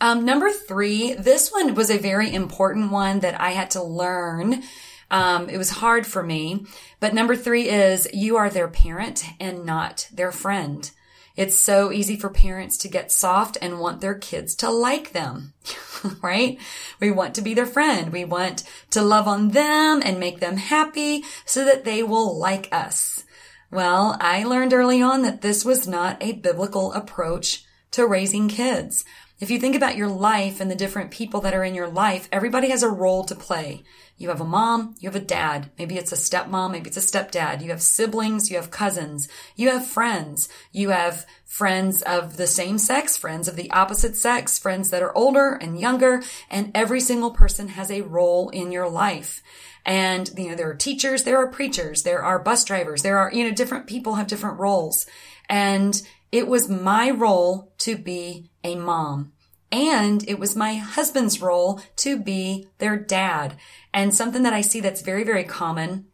Um, 0.00 0.24
number 0.24 0.50
three, 0.50 1.14
this 1.14 1.50
one 1.50 1.74
was 1.74 1.90
a 1.90 1.98
very 1.98 2.32
important 2.32 2.90
one 2.90 3.20
that 3.20 3.40
I 3.40 3.50
had 3.50 3.70
to 3.72 3.82
learn 3.82 4.62
um, 5.10 5.48
it 5.48 5.58
was 5.58 5.70
hard 5.70 6.06
for 6.06 6.22
me. 6.22 6.66
But 7.00 7.14
number 7.14 7.36
three 7.36 7.68
is 7.68 8.08
you 8.12 8.36
are 8.36 8.50
their 8.50 8.68
parent 8.68 9.24
and 9.40 9.64
not 9.64 10.08
their 10.12 10.32
friend. 10.32 10.90
It's 11.36 11.56
so 11.56 11.90
easy 11.90 12.16
for 12.16 12.28
parents 12.30 12.78
to 12.78 12.88
get 12.88 13.10
soft 13.10 13.58
and 13.60 13.80
want 13.80 14.00
their 14.00 14.14
kids 14.14 14.54
to 14.56 14.70
like 14.70 15.10
them, 15.10 15.52
right? 16.22 16.58
We 17.00 17.10
want 17.10 17.34
to 17.34 17.42
be 17.42 17.54
their 17.54 17.66
friend. 17.66 18.12
We 18.12 18.24
want 18.24 18.62
to 18.90 19.02
love 19.02 19.26
on 19.26 19.48
them 19.48 20.00
and 20.04 20.20
make 20.20 20.38
them 20.38 20.58
happy 20.58 21.24
so 21.44 21.64
that 21.64 21.84
they 21.84 22.04
will 22.04 22.38
like 22.38 22.68
us. 22.70 23.24
Well, 23.72 24.16
I 24.20 24.44
learned 24.44 24.72
early 24.72 25.02
on 25.02 25.22
that 25.22 25.40
this 25.40 25.64
was 25.64 25.88
not 25.88 26.22
a 26.22 26.34
biblical 26.34 26.92
approach 26.92 27.64
to 27.90 28.06
raising 28.06 28.48
kids. 28.48 29.04
if 29.40 29.50
you 29.50 29.58
think 29.58 29.74
about 29.74 29.96
your 29.96 30.08
life 30.08 30.60
and 30.60 30.70
the 30.70 30.76
different 30.76 31.10
people 31.10 31.40
that 31.40 31.54
are 31.54 31.64
in 31.64 31.74
your 31.74 31.88
life, 31.88 32.28
everybody 32.30 32.70
has 32.70 32.84
a 32.84 32.88
role 32.88 33.24
to 33.24 33.34
play. 33.34 33.82
You 34.16 34.28
have 34.28 34.40
a 34.40 34.44
mom, 34.44 34.94
you 35.00 35.08
have 35.08 35.20
a 35.20 35.24
dad. 35.24 35.70
Maybe 35.76 35.96
it's 35.96 36.12
a 36.12 36.16
stepmom, 36.16 36.70
maybe 36.70 36.88
it's 36.88 36.96
a 36.96 37.00
stepdad. 37.00 37.62
You 37.62 37.70
have 37.70 37.82
siblings, 37.82 38.50
you 38.50 38.56
have 38.56 38.70
cousins, 38.70 39.28
you 39.56 39.70
have 39.70 39.86
friends, 39.86 40.48
you 40.72 40.90
have 40.90 41.26
friends 41.44 42.00
of 42.02 42.36
the 42.36 42.46
same 42.46 42.78
sex, 42.78 43.16
friends 43.16 43.48
of 43.48 43.56
the 43.56 43.70
opposite 43.70 44.16
sex, 44.16 44.58
friends 44.58 44.90
that 44.90 45.02
are 45.02 45.16
older 45.16 45.54
and 45.54 45.80
younger, 45.80 46.22
and 46.48 46.70
every 46.74 47.00
single 47.00 47.32
person 47.32 47.68
has 47.68 47.90
a 47.90 48.02
role 48.02 48.48
in 48.50 48.72
your 48.72 48.88
life. 48.88 49.42
And, 49.84 50.30
you 50.36 50.48
know, 50.48 50.54
there 50.54 50.70
are 50.70 50.74
teachers, 50.74 51.24
there 51.24 51.36
are 51.36 51.48
preachers, 51.48 52.04
there 52.04 52.22
are 52.22 52.38
bus 52.38 52.64
drivers, 52.64 53.02
there 53.02 53.18
are, 53.18 53.30
you 53.32 53.44
know, 53.44 53.52
different 53.52 53.86
people 53.86 54.14
have 54.14 54.26
different 54.26 54.58
roles. 54.58 55.06
And 55.48 56.00
it 56.32 56.48
was 56.48 56.68
my 56.68 57.10
role 57.10 57.72
to 57.78 57.96
be 57.96 58.50
a 58.64 58.74
mom. 58.76 59.33
And 59.74 60.22
it 60.28 60.38
was 60.38 60.54
my 60.54 60.76
husband's 60.76 61.42
role 61.42 61.80
to 61.96 62.16
be 62.16 62.68
their 62.78 62.96
dad. 62.96 63.56
And 63.92 64.14
something 64.14 64.44
that 64.44 64.52
I 64.52 64.60
see 64.60 64.78
that's 64.78 65.02
very, 65.02 65.24
very 65.24 65.42
common 65.42 66.06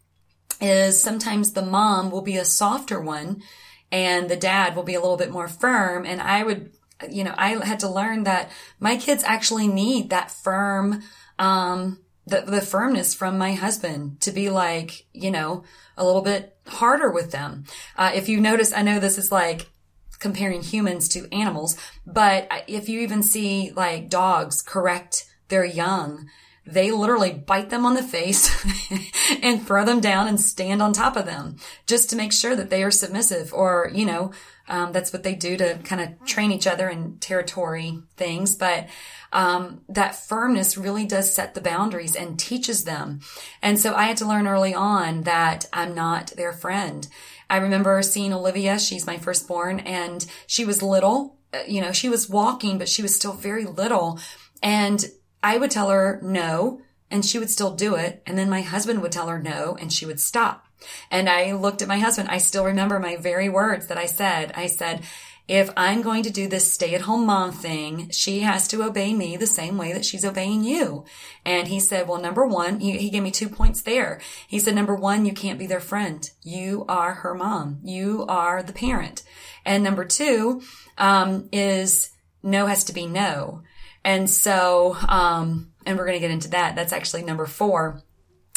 is 0.62 1.02
sometimes 1.02 1.52
the 1.52 1.60
mom 1.60 2.10
will 2.10 2.22
be 2.22 2.38
a 2.38 2.44
softer 2.46 2.98
one 2.98 3.42
and 3.92 4.30
the 4.30 4.36
dad 4.36 4.74
will 4.74 4.82
be 4.82 4.94
a 4.94 5.00
little 5.00 5.18
bit 5.18 5.30
more 5.30 5.46
firm. 5.46 6.06
And 6.06 6.22
I 6.22 6.42
would, 6.42 6.72
you 7.10 7.22
know, 7.22 7.34
I 7.36 7.62
had 7.62 7.80
to 7.80 7.88
learn 7.88 8.24
that 8.24 8.50
my 8.78 8.96
kids 8.96 9.22
actually 9.24 9.68
need 9.68 10.08
that 10.08 10.30
firm, 10.30 11.02
um, 11.38 12.00
the, 12.26 12.40
the 12.40 12.62
firmness 12.62 13.12
from 13.12 13.36
my 13.36 13.52
husband 13.52 14.22
to 14.22 14.32
be 14.32 14.48
like, 14.48 15.04
you 15.12 15.30
know, 15.30 15.64
a 15.98 16.04
little 16.06 16.22
bit 16.22 16.56
harder 16.66 17.10
with 17.10 17.30
them. 17.30 17.64
Uh, 17.98 18.12
if 18.14 18.26
you 18.26 18.40
notice, 18.40 18.72
I 18.72 18.80
know 18.80 19.00
this 19.00 19.18
is 19.18 19.30
like 19.30 19.68
comparing 20.20 20.62
humans 20.62 21.08
to 21.08 21.32
animals, 21.34 21.76
but 22.06 22.48
if 22.68 22.88
you 22.88 23.00
even 23.00 23.22
see 23.22 23.72
like 23.74 24.08
dogs 24.08 24.62
correct 24.62 25.26
their 25.48 25.64
young, 25.64 26.28
they 26.66 26.92
literally 26.92 27.32
bite 27.32 27.70
them 27.70 27.84
on 27.84 27.94
the 27.94 28.02
face 28.02 28.64
and 29.42 29.66
throw 29.66 29.84
them 29.84 30.00
down 30.00 30.28
and 30.28 30.40
stand 30.40 30.82
on 30.82 30.92
top 30.92 31.16
of 31.16 31.26
them 31.26 31.56
just 31.86 32.10
to 32.10 32.16
make 32.16 32.32
sure 32.32 32.54
that 32.54 32.70
they 32.70 32.82
are 32.82 32.90
submissive 32.90 33.52
or, 33.52 33.90
you 33.92 34.04
know, 34.04 34.30
um, 34.68 34.92
that's 34.92 35.12
what 35.12 35.24
they 35.24 35.34
do 35.34 35.56
to 35.56 35.78
kind 35.82 36.00
of 36.00 36.24
train 36.26 36.52
each 36.52 36.66
other 36.66 36.88
in 36.88 37.18
territory 37.18 37.98
things. 38.16 38.54
But, 38.54 38.88
um, 39.32 39.80
that 39.88 40.14
firmness 40.14 40.76
really 40.76 41.06
does 41.06 41.34
set 41.34 41.54
the 41.54 41.60
boundaries 41.60 42.14
and 42.14 42.38
teaches 42.38 42.84
them. 42.84 43.20
And 43.62 43.78
so 43.78 43.94
I 43.94 44.04
had 44.04 44.16
to 44.18 44.26
learn 44.26 44.46
early 44.46 44.74
on 44.74 45.22
that 45.22 45.66
I'm 45.72 45.94
not 45.94 46.28
their 46.36 46.52
friend. 46.52 47.08
I 47.50 47.58
remember 47.58 48.00
seeing 48.02 48.32
Olivia. 48.32 48.78
She's 48.78 49.06
my 49.06 49.18
firstborn 49.18 49.80
and 49.80 50.24
she 50.46 50.64
was 50.64 50.82
little. 50.82 51.36
Uh, 51.52 51.58
you 51.66 51.80
know, 51.80 51.92
she 51.92 52.08
was 52.08 52.30
walking, 52.30 52.78
but 52.78 52.88
she 52.88 53.02
was 53.02 53.14
still 53.14 53.32
very 53.32 53.64
little. 53.64 54.18
And 54.62 55.04
I 55.42 55.58
would 55.58 55.70
tell 55.70 55.90
her 55.90 56.20
no, 56.22 56.80
and 57.10 57.24
she 57.24 57.38
would 57.38 57.50
still 57.50 57.74
do 57.74 57.96
it. 57.96 58.22
And 58.26 58.38
then 58.38 58.48
my 58.48 58.60
husband 58.60 59.02
would 59.02 59.12
tell 59.12 59.28
her 59.28 59.42
no, 59.42 59.76
and 59.80 59.92
she 59.92 60.06
would 60.06 60.20
stop. 60.20 60.66
And 61.10 61.28
I 61.28 61.52
looked 61.52 61.82
at 61.82 61.88
my 61.88 61.98
husband. 61.98 62.28
I 62.30 62.38
still 62.38 62.64
remember 62.64 62.98
my 62.98 63.16
very 63.16 63.48
words 63.48 63.88
that 63.88 63.98
I 63.98 64.06
said. 64.06 64.52
I 64.54 64.66
said, 64.66 65.02
if 65.50 65.68
I'm 65.76 66.00
going 66.00 66.22
to 66.22 66.30
do 66.30 66.46
this 66.46 66.72
stay 66.72 66.94
at 66.94 67.00
home 67.00 67.26
mom 67.26 67.50
thing, 67.50 68.08
she 68.10 68.38
has 68.40 68.68
to 68.68 68.84
obey 68.84 69.12
me 69.12 69.36
the 69.36 69.48
same 69.48 69.76
way 69.76 69.92
that 69.92 70.04
she's 70.04 70.24
obeying 70.24 70.62
you. 70.62 71.04
And 71.44 71.66
he 71.66 71.80
said, 71.80 72.06
well, 72.06 72.20
number 72.20 72.46
one, 72.46 72.78
he, 72.78 72.98
he, 72.98 73.10
gave 73.10 73.24
me 73.24 73.32
two 73.32 73.48
points 73.48 73.82
there. 73.82 74.20
He 74.46 74.60
said, 74.60 74.76
number 74.76 74.94
one, 74.94 75.26
you 75.26 75.32
can't 75.32 75.58
be 75.58 75.66
their 75.66 75.80
friend. 75.80 76.30
You 76.44 76.84
are 76.88 77.14
her 77.14 77.34
mom. 77.34 77.80
You 77.82 78.24
are 78.28 78.62
the 78.62 78.72
parent. 78.72 79.24
And 79.64 79.82
number 79.82 80.04
two, 80.04 80.62
um, 80.98 81.48
is 81.50 82.12
no 82.44 82.66
has 82.66 82.84
to 82.84 82.92
be 82.92 83.06
no. 83.06 83.62
And 84.04 84.30
so, 84.30 84.96
um, 85.08 85.72
and 85.84 85.98
we're 85.98 86.06
going 86.06 86.16
to 86.16 86.20
get 86.20 86.30
into 86.30 86.50
that. 86.50 86.76
That's 86.76 86.92
actually 86.92 87.24
number 87.24 87.46
four 87.46 88.04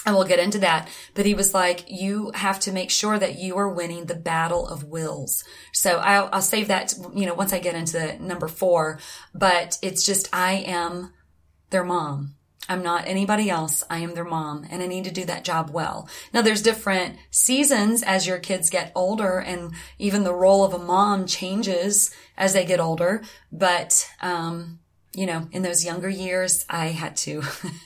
and 0.05 0.15
we'll 0.15 0.27
get 0.27 0.39
into 0.39 0.59
that. 0.59 0.89
But 1.13 1.25
he 1.25 1.33
was 1.33 1.53
like, 1.53 1.85
you 1.89 2.31
have 2.35 2.59
to 2.61 2.71
make 2.71 2.91
sure 2.91 3.17
that 3.17 3.39
you 3.39 3.57
are 3.57 3.69
winning 3.69 4.05
the 4.05 4.15
battle 4.15 4.67
of 4.67 4.83
wills. 4.83 5.43
So 5.71 5.97
I'll, 5.97 6.29
I'll 6.31 6.41
save 6.41 6.67
that, 6.67 6.93
you 7.13 7.25
know, 7.25 7.33
once 7.33 7.53
I 7.53 7.59
get 7.59 7.75
into 7.75 8.21
number 8.21 8.47
four, 8.47 8.99
but 9.33 9.77
it's 9.81 10.05
just, 10.05 10.29
I 10.33 10.53
am 10.67 11.13
their 11.69 11.83
mom. 11.83 12.35
I'm 12.69 12.81
not 12.81 13.07
anybody 13.07 13.49
else. 13.49 13.83
I 13.89 13.99
am 13.99 14.13
their 14.13 14.23
mom 14.23 14.65
and 14.69 14.81
I 14.81 14.87
need 14.87 15.03
to 15.03 15.11
do 15.11 15.25
that 15.25 15.43
job 15.43 15.69
well. 15.71 16.07
Now 16.33 16.41
there's 16.41 16.61
different 16.61 17.17
seasons 17.29 18.03
as 18.03 18.25
your 18.25 18.39
kids 18.39 18.69
get 18.69 18.93
older 18.95 19.39
and 19.39 19.73
even 19.99 20.23
the 20.23 20.33
role 20.33 20.63
of 20.63 20.73
a 20.73 20.79
mom 20.79 21.25
changes 21.25 22.13
as 22.37 22.53
they 22.53 22.65
get 22.65 22.79
older. 22.79 23.21
But, 23.51 24.09
um, 24.21 24.79
you 25.13 25.25
know, 25.25 25.47
in 25.51 25.61
those 25.61 25.85
younger 25.85 26.09
years, 26.09 26.65
I 26.69 26.87
had 26.87 27.15
to 27.17 27.43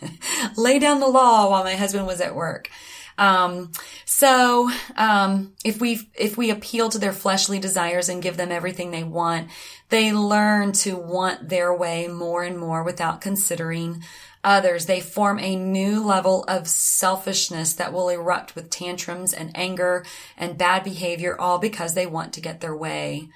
lay 0.58 0.80
down 0.80 1.00
the 1.00 1.08
law 1.08 1.50
while 1.50 1.64
my 1.64 1.76
husband 1.76 2.08
was 2.08 2.22
at 2.22 2.36
work. 2.36 2.70
Um, 3.18 3.72
so, 4.06 4.70
um, 4.96 5.54
if 5.66 5.82
we, 5.82 6.08
if 6.14 6.38
we 6.38 6.52
appeal 6.52 6.90
to 6.90 7.00
their 7.00 7.14
fleshly 7.14 7.58
desires 7.60 8.10
and 8.10 8.22
give 8.22 8.38
them 8.38 8.52
everything 8.52 8.92
they 8.92 9.04
want, 9.04 9.50
they 9.90 10.14
learn 10.14 10.72
to 10.74 10.96
want 10.96 11.50
their 11.50 11.74
way 11.74 12.08
more 12.08 12.44
and 12.44 12.60
more 12.60 12.84
without 12.84 13.22
considering 13.22 14.04
others. 14.44 14.86
They 14.86 15.02
form 15.02 15.40
a 15.40 15.56
new 15.56 16.04
level 16.04 16.44
of 16.48 16.68
selfishness 16.68 17.74
that 17.74 17.92
will 17.92 18.10
erupt 18.10 18.56
with 18.56 18.70
tantrums 18.70 19.34
and 19.34 19.52
anger 19.56 20.06
and 20.38 20.58
bad 20.58 20.84
behavior, 20.84 21.40
all 21.40 21.58
because 21.58 21.96
they 21.96 22.06
want 22.06 22.34
to 22.34 22.42
get 22.42 22.62
their 22.62 22.76
way. 22.76 23.30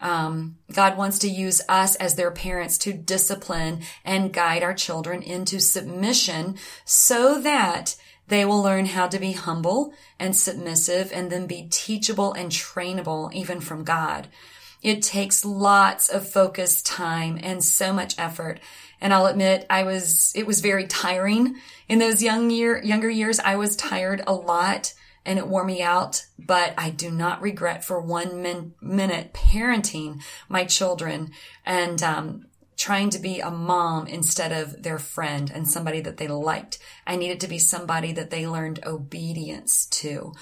Um, 0.00 0.58
God 0.72 0.96
wants 0.96 1.18
to 1.20 1.28
use 1.28 1.60
us 1.68 1.96
as 1.96 2.14
their 2.14 2.30
parents 2.30 2.78
to 2.78 2.92
discipline 2.92 3.80
and 4.04 4.32
guide 4.32 4.62
our 4.62 4.74
children 4.74 5.22
into 5.22 5.60
submission 5.60 6.56
so 6.84 7.40
that 7.40 7.96
they 8.28 8.44
will 8.44 8.62
learn 8.62 8.86
how 8.86 9.08
to 9.08 9.18
be 9.18 9.32
humble 9.32 9.92
and 10.18 10.36
submissive 10.36 11.10
and 11.12 11.30
then 11.30 11.46
be 11.46 11.66
teachable 11.70 12.32
and 12.34 12.50
trainable 12.50 13.32
even 13.32 13.60
from 13.60 13.84
God. 13.84 14.28
It 14.82 15.02
takes 15.02 15.44
lots 15.44 16.08
of 16.08 16.28
focus, 16.28 16.82
time, 16.82 17.38
and 17.42 17.64
so 17.64 17.92
much 17.92 18.16
effort. 18.18 18.60
And 19.00 19.12
I'll 19.12 19.26
admit 19.26 19.66
I 19.68 19.82
was, 19.82 20.32
it 20.36 20.46
was 20.46 20.60
very 20.60 20.86
tiring 20.86 21.56
in 21.88 21.98
those 21.98 22.22
young 22.22 22.50
year, 22.50 22.80
younger 22.84 23.10
years. 23.10 23.40
I 23.40 23.56
was 23.56 23.74
tired 23.74 24.22
a 24.26 24.34
lot 24.34 24.94
and 25.28 25.38
it 25.38 25.46
wore 25.46 25.62
me 25.62 25.82
out, 25.82 26.24
but 26.38 26.72
I 26.78 26.88
do 26.88 27.10
not 27.10 27.42
regret 27.42 27.84
for 27.84 28.00
one 28.00 28.40
min- 28.40 28.72
minute 28.80 29.34
parenting 29.34 30.22
my 30.48 30.64
children 30.64 31.32
and, 31.66 32.02
um, 32.02 32.46
trying 32.78 33.10
to 33.10 33.18
be 33.18 33.40
a 33.40 33.50
mom 33.50 34.06
instead 34.06 34.52
of 34.52 34.82
their 34.82 34.98
friend 34.98 35.50
and 35.54 35.68
somebody 35.68 36.00
that 36.00 36.16
they 36.16 36.28
liked. 36.28 36.78
I 37.06 37.16
needed 37.16 37.40
to 37.40 37.48
be 37.48 37.58
somebody 37.58 38.12
that 38.12 38.30
they 38.30 38.46
learned 38.46 38.86
obedience 38.86 39.84
to. 40.00 40.32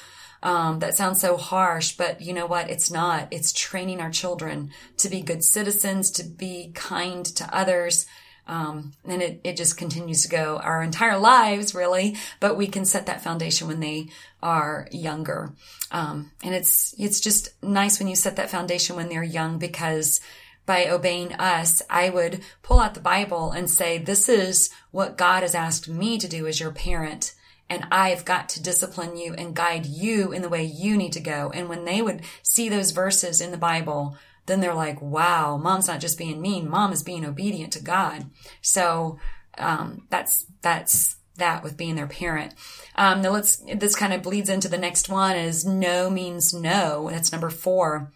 Um, 0.40 0.78
that 0.78 0.94
sounds 0.94 1.20
so 1.20 1.36
harsh, 1.36 1.96
but 1.96 2.20
you 2.20 2.32
know 2.32 2.46
what? 2.46 2.70
It's 2.70 2.90
not. 2.90 3.26
It's 3.32 3.52
training 3.52 4.00
our 4.00 4.10
children 4.10 4.70
to 4.98 5.08
be 5.08 5.20
good 5.20 5.42
citizens, 5.42 6.12
to 6.12 6.22
be 6.22 6.70
kind 6.74 7.24
to 7.26 7.56
others, 7.56 8.06
um, 8.46 8.92
and 9.04 9.22
it, 9.22 9.40
it 9.42 9.56
just 9.56 9.76
continues 9.76 10.22
to 10.22 10.28
go 10.28 10.58
our 10.58 10.82
entire 10.82 11.18
lives, 11.18 11.74
really. 11.74 12.16
But 12.40 12.56
we 12.56 12.68
can 12.68 12.84
set 12.84 13.06
that 13.06 13.22
foundation 13.22 13.66
when 13.66 13.80
they 13.80 14.08
are 14.42 14.86
younger. 14.92 15.52
Um, 15.90 16.30
and 16.44 16.54
it's, 16.54 16.94
it's 16.98 17.20
just 17.20 17.50
nice 17.62 17.98
when 17.98 18.08
you 18.08 18.16
set 18.16 18.36
that 18.36 18.50
foundation 18.50 18.96
when 18.96 19.08
they're 19.08 19.22
young 19.22 19.58
because 19.58 20.20
by 20.64 20.88
obeying 20.88 21.32
us, 21.34 21.80
I 21.88 22.10
would 22.10 22.42
pull 22.62 22.80
out 22.80 22.94
the 22.94 23.00
Bible 23.00 23.52
and 23.52 23.70
say, 23.70 23.98
this 23.98 24.28
is 24.28 24.70
what 24.90 25.16
God 25.16 25.42
has 25.42 25.54
asked 25.54 25.88
me 25.88 26.18
to 26.18 26.28
do 26.28 26.46
as 26.46 26.60
your 26.60 26.72
parent. 26.72 27.34
And 27.68 27.86
I've 27.90 28.24
got 28.24 28.48
to 28.50 28.62
discipline 28.62 29.16
you 29.16 29.34
and 29.34 29.54
guide 29.54 29.86
you 29.86 30.32
in 30.32 30.42
the 30.42 30.48
way 30.48 30.64
you 30.64 30.96
need 30.96 31.12
to 31.12 31.20
go. 31.20 31.50
And 31.52 31.68
when 31.68 31.84
they 31.84 32.02
would 32.02 32.22
see 32.42 32.68
those 32.68 32.92
verses 32.92 33.40
in 33.40 33.50
the 33.50 33.56
Bible, 33.56 34.16
then 34.46 34.60
they're 34.60 34.74
like, 34.74 35.00
wow, 35.02 35.56
mom's 35.56 35.88
not 35.88 36.00
just 36.00 36.18
being 36.18 36.40
mean. 36.40 36.68
Mom 36.68 36.92
is 36.92 37.02
being 37.02 37.24
obedient 37.24 37.72
to 37.74 37.82
God. 37.82 38.26
So, 38.62 39.18
um, 39.58 40.06
that's, 40.10 40.46
that's 40.62 41.16
that 41.36 41.62
with 41.62 41.76
being 41.76 41.96
their 41.96 42.06
parent. 42.06 42.54
Um, 42.94 43.22
now 43.22 43.30
let's, 43.30 43.56
this 43.74 43.94
kind 43.94 44.12
of 44.12 44.22
bleeds 44.22 44.48
into 44.48 44.68
the 44.68 44.78
next 44.78 45.08
one 45.08 45.36
is 45.36 45.64
no 45.64 46.08
means 46.10 46.54
no. 46.54 47.10
That's 47.10 47.32
number 47.32 47.50
four. 47.50 48.12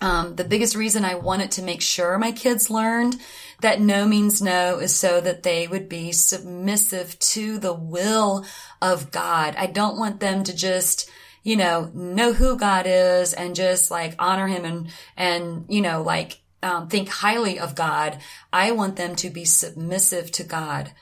Um, 0.00 0.34
the 0.34 0.44
biggest 0.44 0.74
reason 0.74 1.04
I 1.04 1.14
wanted 1.14 1.52
to 1.52 1.62
make 1.62 1.80
sure 1.80 2.18
my 2.18 2.32
kids 2.32 2.68
learned 2.68 3.16
that 3.62 3.80
no 3.80 4.06
means 4.06 4.42
no 4.42 4.78
is 4.78 4.94
so 4.94 5.20
that 5.20 5.42
they 5.42 5.66
would 5.66 5.88
be 5.88 6.12
submissive 6.12 7.18
to 7.20 7.58
the 7.58 7.72
will 7.72 8.44
of 8.82 9.10
God. 9.10 9.54
I 9.56 9.66
don't 9.66 9.98
want 9.98 10.20
them 10.20 10.44
to 10.44 10.54
just, 10.54 11.08
you 11.44 11.56
know, 11.56 11.90
know 11.94 12.32
who 12.32 12.56
God 12.56 12.86
is 12.88 13.32
and 13.32 13.54
just 13.54 13.90
like 13.90 14.16
honor 14.18 14.48
him 14.48 14.64
and, 14.64 14.88
and, 15.16 15.66
you 15.68 15.82
know, 15.82 16.02
like, 16.02 16.40
um, 16.62 16.88
think 16.88 17.08
highly 17.08 17.58
of 17.58 17.74
God. 17.74 18.18
I 18.52 18.72
want 18.72 18.96
them 18.96 19.14
to 19.16 19.30
be 19.30 19.44
submissive 19.44 20.32
to 20.32 20.42
God. 20.42 20.92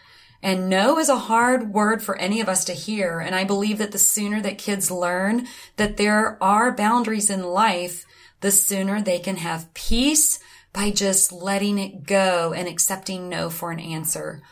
And 0.43 0.69
no 0.69 0.99
is 0.99 1.09
a 1.09 1.17
hard 1.17 1.73
word 1.73 2.03
for 2.03 2.19
any 2.19 2.41
of 2.41 2.49
us 2.49 2.65
to 2.65 2.73
hear. 2.73 3.21
And 3.21 3.35
I 3.35 3.45
believe 3.45 3.79
that 3.79 3.93
the 3.93 3.99
sooner 3.99 4.41
that 4.41 4.59
kids 4.59 4.91
learn 4.91 5.47
that 5.77 5.97
there 5.97 6.43
are 6.43 6.75
boundaries 6.75 7.31
in 7.31 7.45
life, 7.45 8.05
the 8.41 8.51
sooner 8.51 9.01
they 9.01 9.21
can 9.21 9.37
have 9.37 9.73
peace, 9.73 10.41
by 10.73 10.91
just 10.91 11.31
letting 11.31 11.79
it 11.79 12.05
go 12.07 12.53
and 12.53 12.67
accepting 12.67 13.29
no 13.29 13.51
for 13.51 13.71
an 13.71 13.79
answer. 13.79 14.43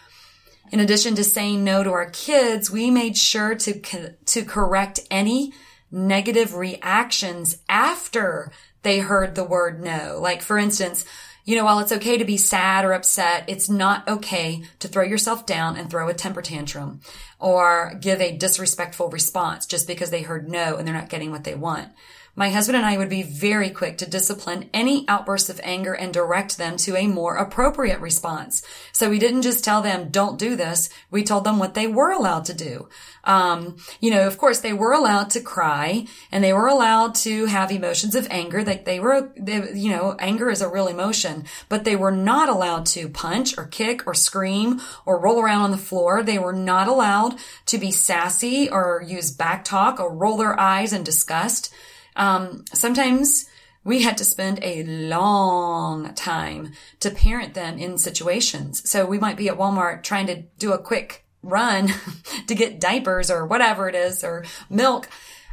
In 0.71 0.79
addition 0.79 1.17
to 1.17 1.25
saying 1.25 1.65
no 1.65 1.83
to 1.83 1.91
our 1.91 2.11
kids, 2.11 2.71
we 2.71 2.91
made 2.93 3.17
sure 3.17 3.57
to, 3.57 3.81
co- 3.81 4.15
to 4.27 4.45
correct 4.45 5.01
any 5.11 5.53
negative 5.91 6.55
reactions 6.55 7.59
after 7.69 8.53
they 8.83 9.01
heard 9.01 9.35
the 9.35 9.45
word 9.45 9.81
no. 9.83 10.19
Like, 10.21 10.43
for 10.43 10.59
instance, 10.59 11.05
you 11.45 11.57
know, 11.57 11.65
while 11.65 11.81
it's 11.81 11.93
okay 11.93 12.19
to 12.19 12.25
be 12.25 12.37
sad 12.37 12.85
or 12.85 12.93
upset, 12.93 13.45
it's 13.49 13.69
not 13.69 14.07
okay 14.07 14.63
to 14.79 14.89
throw 14.89 15.05
yourself 15.05 15.47
down 15.47 15.77
and 15.77 15.91
throw 15.91 16.09
a 16.09 16.15
temper 16.15 16.43
tantrum 16.43 17.01
or 17.39 17.95
give 18.01 18.21
a 18.21 18.37
disrespectful 18.37 19.09
response 19.09 19.67
just 19.67 19.87
because 19.87 20.11
they 20.11 20.23
heard 20.23 20.49
no 20.49 20.77
and 20.77 20.87
they're 20.87 20.95
not 20.95 21.09
getting 21.09 21.31
what 21.31 21.45
they 21.45 21.55
want. 21.55 21.89
My 22.37 22.51
husband 22.51 22.77
and 22.77 22.87
I 22.87 22.97
would 22.97 23.09
be 23.09 23.23
very 23.23 23.71
quick 23.71 23.99
to 23.99 24.09
discipline 24.09 24.71
any 24.73 25.05
outbursts 25.09 25.51
of 25.51 25.61
anger 25.65 25.93
and 25.93 26.13
direct 26.13 26.59
them 26.59 26.77
to 26.79 26.97
a 26.97 27.07
more 27.07 27.37
appropriate 27.37 28.01
response. 28.01 28.63
So 28.93 29.11
we 29.11 29.19
didn't 29.19 29.43
just 29.43 29.65
tell 29.65 29.83
them, 29.83 30.11
don't 30.11 30.39
do 30.39 30.55
this. 30.55 30.89
We 31.11 31.25
told 31.25 31.45
them 31.45 31.59
what 31.59 31.75
they 31.75 31.87
were 31.87 32.13
allowed 32.13 32.45
to 32.47 32.55
do. 32.55 32.89
Um, 33.25 33.77
you 34.01 34.11
know, 34.11 34.27
of 34.27 34.39
course, 34.39 34.61
they 34.61 34.73
were 34.73 34.93
allowed 34.93 35.31
to 35.31 35.41
cry 35.41 36.07
and 36.31 36.43
they 36.43 36.53
were 36.53 36.69
allowed 36.69 37.15
to 37.17 37.47
have 37.47 37.71
emotions 37.73 38.15
of 38.15 38.29
anger. 38.31 38.65
Like 38.65 38.85
they 38.85 39.01
were, 39.01 39.33
they, 39.37 39.73
you 39.75 39.91
know, 39.91 40.17
anger 40.19 40.51
is 40.51 40.63
a 40.63 40.69
real 40.69 40.87
emotion, 40.87 41.45
but 41.69 41.85
they 41.85 41.97
were 41.97 42.13
not 42.13 42.49
allowed 42.49 42.87
to 42.87 43.09
punch 43.09 43.59
or 43.59 43.67
kick 43.67 44.07
or 44.07 44.15
scream 44.15 44.81
or 45.05 45.19
roll 45.19 45.41
around 45.41 45.63
on 45.63 45.71
the 45.73 45.77
floor. 45.77 46.23
They 46.23 46.39
were 46.39 46.53
not 46.53 46.89
allowed 46.89 47.37
to 47.67 47.79
be 47.79 47.91
sassy 47.91 48.71
or 48.71 49.05
use 49.07 49.31
back 49.31 49.65
talk 49.65 50.01
or 50.01 50.15
roll 50.15 50.37
their 50.37 50.59
eyes 50.59 50.93
in 50.93 51.03
disgust. 51.03 51.75
Um, 52.17 52.65
sometimes 52.73 53.47
we 53.85 54.03
had 54.03 54.19
to 54.19 54.25
spend 54.25 54.59
a 54.63 54.85
long 54.85 56.13
time 56.15 56.73
to 57.01 57.11
parent 57.11 57.55
them 57.55 57.79
in 57.79 57.99
situations. 57.99 58.89
So 58.89 59.07
we 59.07 59.19
might 59.19 59.37
be 59.37 59.49
at 59.49 59.57
Walmart 59.57 60.03
trying 60.03 60.27
to 60.27 60.43
do 60.59 60.73
a 60.73 60.79
quick 60.79 61.25
run 61.43 61.89
to 62.47 62.55
get 62.55 62.81
diapers 62.81 63.31
or 63.31 63.47
whatever 63.47 63.89
it 63.89 63.95
is 63.95 64.23
or 64.23 64.45
milk. 64.69 65.09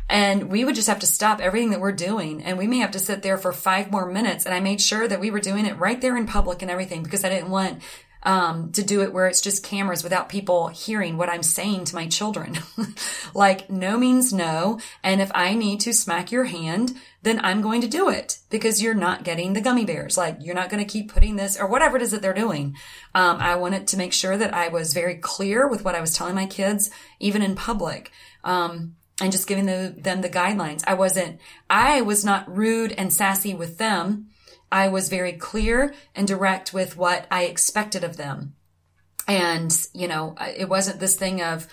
And 0.09 0.49
we 0.49 0.63
would 0.63 0.75
just 0.75 0.87
have 0.87 0.99
to 0.99 1.07
stop 1.07 1.41
everything 1.41 1.71
that 1.71 1.81
we're 1.81 1.91
doing. 1.91 2.41
And 2.41 2.57
we 2.57 2.67
may 2.67 2.77
have 2.77 2.91
to 2.91 2.99
sit 2.99 3.23
there 3.23 3.37
for 3.37 3.51
five 3.51 3.91
more 3.91 4.09
minutes. 4.09 4.45
And 4.45 4.53
I 4.53 4.61
made 4.61 4.79
sure 4.79 5.07
that 5.07 5.19
we 5.19 5.31
were 5.31 5.41
doing 5.41 5.65
it 5.65 5.77
right 5.77 5.99
there 5.99 6.15
in 6.15 6.27
public 6.27 6.61
and 6.61 6.71
everything 6.71 7.03
because 7.03 7.25
I 7.25 7.29
didn't 7.29 7.49
want 7.49 7.81
um, 8.23 8.71
to 8.73 8.83
do 8.83 9.01
it 9.01 9.13
where 9.13 9.27
it's 9.27 9.41
just 9.41 9.63
cameras 9.63 10.03
without 10.03 10.29
people 10.29 10.67
hearing 10.67 11.17
what 11.17 11.29
I'm 11.29 11.43
saying 11.43 11.85
to 11.85 11.95
my 11.95 12.07
children. 12.07 12.57
like, 13.33 13.69
no 13.69 13.97
means 13.97 14.33
no. 14.33 14.79
And 15.03 15.21
if 15.21 15.31
I 15.33 15.53
need 15.53 15.79
to 15.81 15.93
smack 15.93 16.31
your 16.31 16.45
hand, 16.45 16.95
then 17.21 17.39
I'm 17.43 17.61
going 17.61 17.81
to 17.81 17.87
do 17.87 18.09
it 18.09 18.39
because 18.49 18.81
you're 18.81 18.93
not 18.93 19.23
getting 19.23 19.53
the 19.53 19.61
gummy 19.61 19.85
bears. 19.85 20.17
Like, 20.17 20.37
you're 20.41 20.55
not 20.55 20.69
going 20.69 20.83
to 20.83 20.91
keep 20.91 21.13
putting 21.13 21.35
this 21.35 21.59
or 21.59 21.67
whatever 21.67 21.97
it 21.97 22.03
is 22.03 22.11
that 22.11 22.21
they're 22.21 22.33
doing. 22.33 22.75
Um, 23.13 23.37
I 23.37 23.55
wanted 23.55 23.87
to 23.87 23.97
make 23.97 24.13
sure 24.13 24.37
that 24.37 24.53
I 24.53 24.69
was 24.69 24.93
very 24.93 25.15
clear 25.15 25.67
with 25.67 25.85
what 25.85 25.95
I 25.95 26.01
was 26.01 26.13
telling 26.13 26.35
my 26.35 26.47
kids, 26.47 26.89
even 27.19 27.41
in 27.41 27.55
public. 27.55 28.11
Um, 28.43 28.95
and 29.19 29.31
just 29.31 29.47
giving 29.47 29.65
the, 29.65 29.95
them 29.97 30.21
the 30.21 30.29
guidelines. 30.29 30.83
I 30.85 30.93
wasn't, 30.93 31.39
I 31.69 32.01
was 32.01 32.23
not 32.23 32.55
rude 32.55 32.91
and 32.91 33.11
sassy 33.11 33.55
with 33.55 33.79
them 33.79 34.27
I 34.71 34.87
was 34.89 35.09
very 35.09 35.33
clear 35.33 35.93
and 36.15 36.27
direct 36.27 36.73
with 36.73 36.97
what 36.97 37.25
I 37.31 37.43
expected 37.43 38.03
of 38.03 38.17
them. 38.17 38.55
And, 39.27 39.75
you 39.93 40.07
know, 40.07 40.35
it 40.39 40.69
wasn't 40.69 40.99
this 40.99 41.15
thing 41.15 41.41
of, 41.41 41.67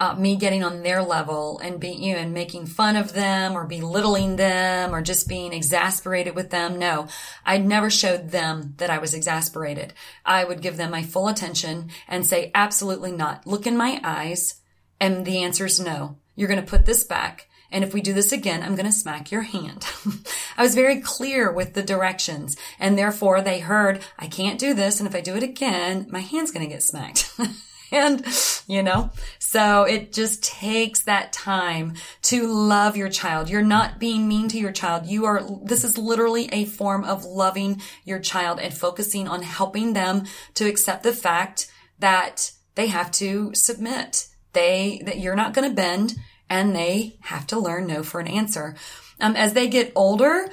uh, 0.00 0.14
me 0.14 0.34
getting 0.34 0.64
on 0.64 0.82
their 0.82 1.02
level 1.02 1.58
and 1.58 1.78
being, 1.78 2.02
you 2.02 2.14
know, 2.14 2.20
and 2.20 2.32
making 2.32 2.64
fun 2.64 2.96
of 2.96 3.12
them 3.12 3.52
or 3.52 3.66
belittling 3.66 4.36
them 4.36 4.94
or 4.94 5.02
just 5.02 5.28
being 5.28 5.52
exasperated 5.52 6.34
with 6.34 6.48
them. 6.48 6.78
No, 6.78 7.06
I 7.44 7.58
never 7.58 7.90
showed 7.90 8.30
them 8.30 8.74
that 8.78 8.88
I 8.88 8.98
was 8.98 9.12
exasperated. 9.12 9.92
I 10.24 10.44
would 10.44 10.62
give 10.62 10.78
them 10.78 10.90
my 10.90 11.02
full 11.02 11.28
attention 11.28 11.90
and 12.08 12.26
say, 12.26 12.50
absolutely 12.54 13.12
not. 13.12 13.46
Look 13.46 13.66
in 13.66 13.76
my 13.76 14.00
eyes. 14.02 14.54
And 14.98 15.26
the 15.26 15.42
answer 15.42 15.66
is 15.66 15.78
no. 15.78 16.16
You're 16.34 16.48
going 16.48 16.64
to 16.64 16.66
put 16.66 16.86
this 16.86 17.04
back. 17.04 17.49
And 17.72 17.84
if 17.84 17.94
we 17.94 18.00
do 18.00 18.12
this 18.12 18.32
again, 18.32 18.62
I'm 18.62 18.74
going 18.74 18.86
to 18.86 18.92
smack 18.92 19.30
your 19.30 19.42
hand. 19.42 19.86
I 20.56 20.62
was 20.62 20.74
very 20.74 21.00
clear 21.00 21.52
with 21.52 21.74
the 21.74 21.82
directions 21.82 22.56
and 22.78 22.98
therefore 22.98 23.40
they 23.40 23.60
heard, 23.60 24.00
I 24.18 24.26
can't 24.26 24.58
do 24.58 24.74
this. 24.74 25.00
And 25.00 25.08
if 25.08 25.14
I 25.14 25.20
do 25.20 25.36
it 25.36 25.42
again, 25.42 26.06
my 26.10 26.20
hand's 26.20 26.50
going 26.50 26.66
to 26.66 26.72
get 26.72 26.82
smacked. 26.82 27.32
and, 27.92 28.24
you 28.66 28.82
know, 28.82 29.10
so 29.38 29.84
it 29.84 30.12
just 30.12 30.42
takes 30.42 31.04
that 31.04 31.32
time 31.32 31.94
to 32.22 32.46
love 32.46 32.96
your 32.96 33.08
child. 33.08 33.48
You're 33.48 33.62
not 33.62 33.98
being 33.98 34.26
mean 34.26 34.48
to 34.48 34.58
your 34.58 34.72
child. 34.72 35.06
You 35.06 35.26
are, 35.26 35.42
this 35.62 35.84
is 35.84 35.96
literally 35.96 36.48
a 36.52 36.64
form 36.64 37.04
of 37.04 37.24
loving 37.24 37.80
your 38.04 38.18
child 38.18 38.58
and 38.58 38.74
focusing 38.74 39.28
on 39.28 39.42
helping 39.42 39.92
them 39.92 40.24
to 40.54 40.68
accept 40.68 41.02
the 41.02 41.12
fact 41.12 41.70
that 42.00 42.52
they 42.74 42.88
have 42.88 43.10
to 43.12 43.54
submit. 43.54 44.26
They, 44.52 45.00
that 45.04 45.20
you're 45.20 45.36
not 45.36 45.54
going 45.54 45.68
to 45.68 45.74
bend 45.76 46.16
and 46.50 46.74
they 46.76 47.16
have 47.20 47.46
to 47.46 47.58
learn 47.58 47.86
no 47.86 48.02
for 48.02 48.20
an 48.20 48.26
answer. 48.26 48.74
Um, 49.20 49.36
as 49.36 49.54
they 49.54 49.68
get 49.68 49.92
older, 49.94 50.50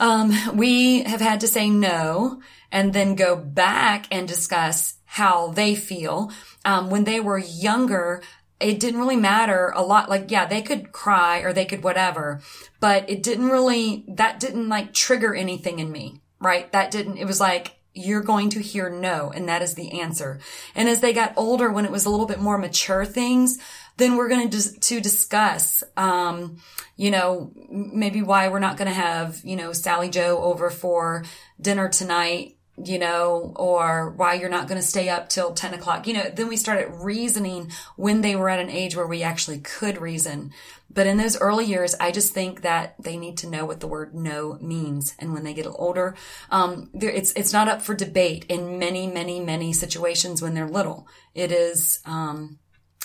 um, 0.00 0.32
we 0.54 1.02
have 1.02 1.20
had 1.20 1.40
to 1.40 1.46
say 1.46 1.70
no 1.70 2.42
and 2.72 2.92
then 2.92 3.14
go 3.14 3.36
back 3.36 4.06
and 4.10 4.26
discuss 4.26 4.94
how 5.04 5.48
they 5.48 5.76
feel. 5.76 6.32
Um, 6.64 6.90
when 6.90 7.04
they 7.04 7.20
were 7.20 7.38
younger, 7.38 8.22
it 8.58 8.80
didn't 8.80 8.98
really 8.98 9.16
matter 9.16 9.72
a 9.76 9.82
lot. 9.82 10.08
Like, 10.08 10.30
yeah, 10.30 10.46
they 10.46 10.62
could 10.62 10.90
cry 10.90 11.38
or 11.40 11.52
they 11.52 11.66
could 11.66 11.84
whatever, 11.84 12.40
but 12.80 13.08
it 13.08 13.22
didn't 13.22 13.50
really, 13.50 14.04
that 14.08 14.40
didn't 14.40 14.68
like 14.68 14.92
trigger 14.92 15.34
anything 15.34 15.78
in 15.78 15.92
me, 15.92 16.20
right? 16.40 16.70
That 16.72 16.90
didn't, 16.90 17.18
it 17.18 17.26
was 17.26 17.40
like, 17.40 17.76
you're 17.96 18.22
going 18.22 18.50
to 18.50 18.60
hear 18.60 18.90
no, 18.90 19.30
and 19.30 19.48
that 19.48 19.62
is 19.62 19.74
the 19.74 20.00
answer. 20.00 20.40
And 20.74 20.88
as 20.88 21.00
they 21.00 21.12
got 21.12 21.32
older, 21.36 21.70
when 21.70 21.84
it 21.84 21.92
was 21.92 22.06
a 22.06 22.10
little 22.10 22.26
bit 22.26 22.40
more 22.40 22.58
mature 22.58 23.04
things, 23.04 23.58
then 23.96 24.16
we're 24.16 24.28
going 24.28 24.48
to 24.48 24.56
dis- 24.56 24.78
to 24.78 25.00
discuss, 25.00 25.84
um, 25.96 26.58
you 26.96 27.10
know, 27.10 27.52
maybe 27.70 28.22
why 28.22 28.48
we're 28.48 28.58
not 28.58 28.76
going 28.76 28.88
to 28.88 28.94
have, 28.94 29.40
you 29.44 29.56
know, 29.56 29.72
Sally 29.72 30.08
Joe 30.08 30.38
over 30.42 30.70
for 30.70 31.24
dinner 31.60 31.88
tonight, 31.88 32.56
you 32.82 32.98
know, 32.98 33.52
or 33.54 34.10
why 34.10 34.34
you're 34.34 34.48
not 34.48 34.66
going 34.66 34.80
to 34.80 34.86
stay 34.86 35.08
up 35.08 35.28
till 35.28 35.52
10 35.52 35.74
o'clock. 35.74 36.06
You 36.06 36.14
know, 36.14 36.30
then 36.30 36.48
we 36.48 36.56
started 36.56 36.88
reasoning 36.90 37.70
when 37.96 38.20
they 38.20 38.34
were 38.34 38.48
at 38.48 38.58
an 38.58 38.70
age 38.70 38.96
where 38.96 39.06
we 39.06 39.22
actually 39.22 39.58
could 39.58 40.00
reason. 40.00 40.52
But 40.92 41.06
in 41.06 41.16
those 41.16 41.38
early 41.40 41.64
years, 41.64 41.94
I 41.98 42.10
just 42.10 42.32
think 42.32 42.62
that 42.62 42.94
they 43.00 43.16
need 43.16 43.36
to 43.38 43.48
know 43.48 43.64
what 43.64 43.80
the 43.80 43.88
word 43.88 44.14
no 44.14 44.58
means. 44.60 45.14
And 45.18 45.32
when 45.32 45.44
they 45.44 45.54
get 45.54 45.66
older, 45.66 46.16
um, 46.50 46.90
it's, 46.94 47.32
it's 47.32 47.52
not 47.52 47.68
up 47.68 47.82
for 47.82 47.94
debate 47.94 48.46
in 48.48 48.78
many, 48.78 49.06
many, 49.06 49.40
many 49.40 49.72
situations 49.72 50.40
when 50.40 50.54
they're 50.54 50.68
little. 50.68 51.08
It 51.34 51.52
is, 51.52 52.00
um, 52.04 52.58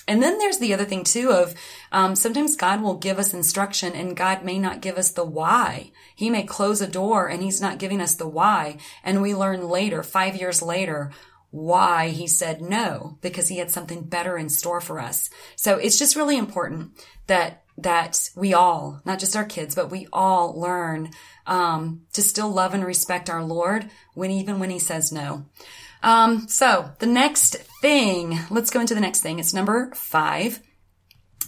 and 0.09 0.23
then 0.23 0.39
there's 0.39 0.57
the 0.57 0.73
other 0.73 0.85
thing 0.85 1.03
too 1.03 1.31
of 1.31 1.53
um, 1.91 2.15
sometimes 2.15 2.55
God 2.55 2.81
will 2.81 2.95
give 2.95 3.19
us 3.19 3.31
instruction 3.31 3.93
and 3.93 4.17
God 4.17 4.43
may 4.43 4.57
not 4.57 4.81
give 4.81 4.97
us 4.97 5.11
the 5.11 5.23
why. 5.23 5.91
He 6.15 6.31
may 6.31 6.41
close 6.41 6.81
a 6.81 6.87
door 6.87 7.27
and 7.27 7.43
he's 7.43 7.61
not 7.61 7.77
giving 7.77 8.01
us 8.01 8.15
the 8.15 8.27
why. 8.27 8.79
And 9.03 9.21
we 9.21 9.35
learn 9.35 9.69
later, 9.69 10.01
five 10.01 10.35
years 10.35 10.63
later, 10.63 11.11
why 11.51 12.09
he 12.09 12.25
said 12.25 12.59
no, 12.59 13.19
because 13.21 13.49
he 13.49 13.59
had 13.59 13.69
something 13.69 14.01
better 14.01 14.35
in 14.35 14.49
store 14.49 14.81
for 14.81 14.99
us. 14.99 15.29
So 15.55 15.77
it's 15.77 15.99
just 15.99 16.15
really 16.15 16.37
important 16.37 16.99
that 17.27 17.63
that 17.77 18.31
we 18.35 18.53
all, 18.53 19.01
not 19.05 19.19
just 19.19 19.37
our 19.37 19.45
kids, 19.45 19.73
but 19.75 19.91
we 19.91 20.07
all 20.11 20.59
learn 20.59 21.11
um, 21.45 22.01
to 22.13 22.21
still 22.23 22.49
love 22.49 22.73
and 22.73 22.83
respect 22.83 23.29
our 23.29 23.43
Lord 23.43 23.89
when 24.15 24.31
even 24.31 24.59
when 24.59 24.71
He 24.71 24.79
says 24.79 25.11
no. 25.11 25.45
Um, 26.01 26.47
so 26.47 26.91
the 26.99 27.05
next 27.05 27.57
thing, 27.81 28.39
let's 28.49 28.69
go 28.69 28.79
into 28.79 28.95
the 28.95 29.01
next 29.01 29.21
thing. 29.21 29.39
It's 29.39 29.53
number 29.53 29.91
five, 29.93 30.61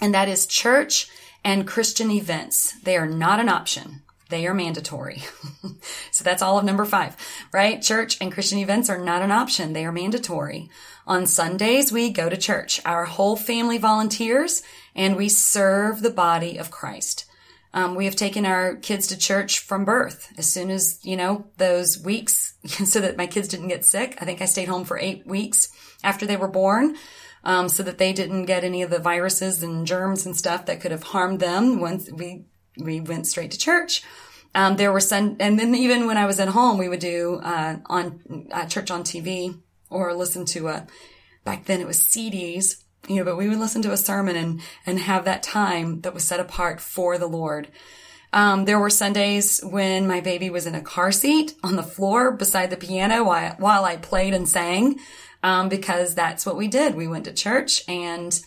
and 0.01 0.13
that 0.13 0.29
is 0.29 0.45
church 0.45 1.09
and 1.43 1.67
Christian 1.67 2.11
events. 2.11 2.79
They 2.81 2.97
are 2.97 3.07
not 3.07 3.39
an 3.39 3.49
option. 3.49 4.01
They 4.29 4.47
are 4.47 4.53
mandatory. 4.53 5.23
so 6.11 6.23
that's 6.23 6.41
all 6.41 6.57
of 6.57 6.63
number 6.63 6.85
five, 6.85 7.17
right? 7.51 7.81
Church 7.81 8.17
and 8.21 8.31
Christian 8.31 8.59
events 8.59 8.89
are 8.89 8.97
not 8.97 9.21
an 9.21 9.31
option. 9.31 9.73
They 9.73 9.85
are 9.85 9.91
mandatory. 9.91 10.69
On 11.05 11.25
Sundays, 11.25 11.91
we 11.91 12.09
go 12.09 12.29
to 12.29 12.37
church. 12.37 12.79
Our 12.85 13.05
whole 13.05 13.35
family 13.35 13.77
volunteers 13.77 14.63
and 14.95 15.17
we 15.17 15.27
serve 15.27 16.01
the 16.01 16.09
body 16.09 16.57
of 16.57 16.71
Christ. 16.71 17.25
Um, 17.73 17.95
we 17.95 18.05
have 18.05 18.15
taken 18.15 18.45
our 18.45 18.75
kids 18.75 19.07
to 19.07 19.17
church 19.17 19.59
from 19.59 19.85
birth. 19.85 20.31
As 20.37 20.51
soon 20.51 20.69
as, 20.69 20.99
you 21.03 21.15
know, 21.15 21.45
those 21.57 21.99
weeks, 21.99 22.55
so 22.65 22.99
that 22.99 23.17
my 23.17 23.27
kids 23.27 23.47
didn't 23.47 23.69
get 23.69 23.85
sick. 23.85 24.17
I 24.19 24.25
think 24.25 24.41
I 24.41 24.45
stayed 24.45 24.67
home 24.67 24.83
for 24.83 24.97
eight 24.97 25.25
weeks 25.25 25.69
after 26.03 26.25
they 26.25 26.37
were 26.37 26.47
born. 26.47 26.95
Um, 27.43 27.69
so 27.69 27.81
that 27.81 27.97
they 27.97 28.13
didn't 28.13 28.45
get 28.45 28.63
any 28.63 28.83
of 28.83 28.91
the 28.91 28.99
viruses 28.99 29.63
and 29.63 29.87
germs 29.87 30.27
and 30.27 30.37
stuff 30.37 30.67
that 30.67 30.79
could 30.79 30.91
have 30.91 31.01
harmed 31.01 31.39
them 31.39 31.79
once 31.79 32.07
we, 32.11 32.45
we 32.77 33.01
went 33.01 33.25
straight 33.25 33.49
to 33.49 33.57
church. 33.57 34.03
Um, 34.53 34.75
there 34.75 34.91
were 34.91 34.99
some, 34.99 35.37
and 35.39 35.57
then 35.57 35.73
even 35.73 36.05
when 36.05 36.17
I 36.17 36.27
was 36.27 36.39
at 36.39 36.49
home, 36.49 36.77
we 36.77 36.87
would 36.87 36.99
do, 36.99 37.39
uh, 37.43 37.77
on, 37.87 38.47
uh, 38.51 38.67
church 38.67 38.91
on 38.91 39.03
TV 39.03 39.59
or 39.89 40.13
listen 40.13 40.45
to 40.45 40.67
a, 40.67 40.85
back 41.43 41.65
then 41.65 41.81
it 41.81 41.87
was 41.87 41.97
CDs 41.97 42.83
you 43.07 43.17
know, 43.17 43.23
but 43.23 43.37
we 43.37 43.49
would 43.49 43.59
listen 43.59 43.81
to 43.83 43.91
a 43.91 43.97
sermon 43.97 44.35
and, 44.35 44.61
and 44.85 44.99
have 44.99 45.25
that 45.25 45.43
time 45.43 46.01
that 46.01 46.13
was 46.13 46.23
set 46.23 46.39
apart 46.39 46.79
for 46.79 47.17
the 47.17 47.27
Lord. 47.27 47.67
Um, 48.33 48.65
there 48.65 48.79
were 48.79 48.89
Sundays 48.89 49.59
when 49.61 50.07
my 50.07 50.21
baby 50.21 50.49
was 50.49 50.65
in 50.65 50.75
a 50.75 50.81
car 50.81 51.11
seat 51.11 51.55
on 51.63 51.75
the 51.75 51.83
floor 51.83 52.31
beside 52.31 52.69
the 52.69 52.77
piano 52.77 53.23
while, 53.23 53.55
while 53.57 53.83
I 53.83 53.97
played 53.97 54.33
and 54.33 54.47
sang, 54.47 54.99
um, 55.43 55.67
because 55.67 56.15
that's 56.15 56.45
what 56.45 56.55
we 56.55 56.67
did. 56.67 56.95
We 56.95 57.07
went 57.07 57.25
to 57.25 57.33
church 57.33 57.83
and 57.87 58.39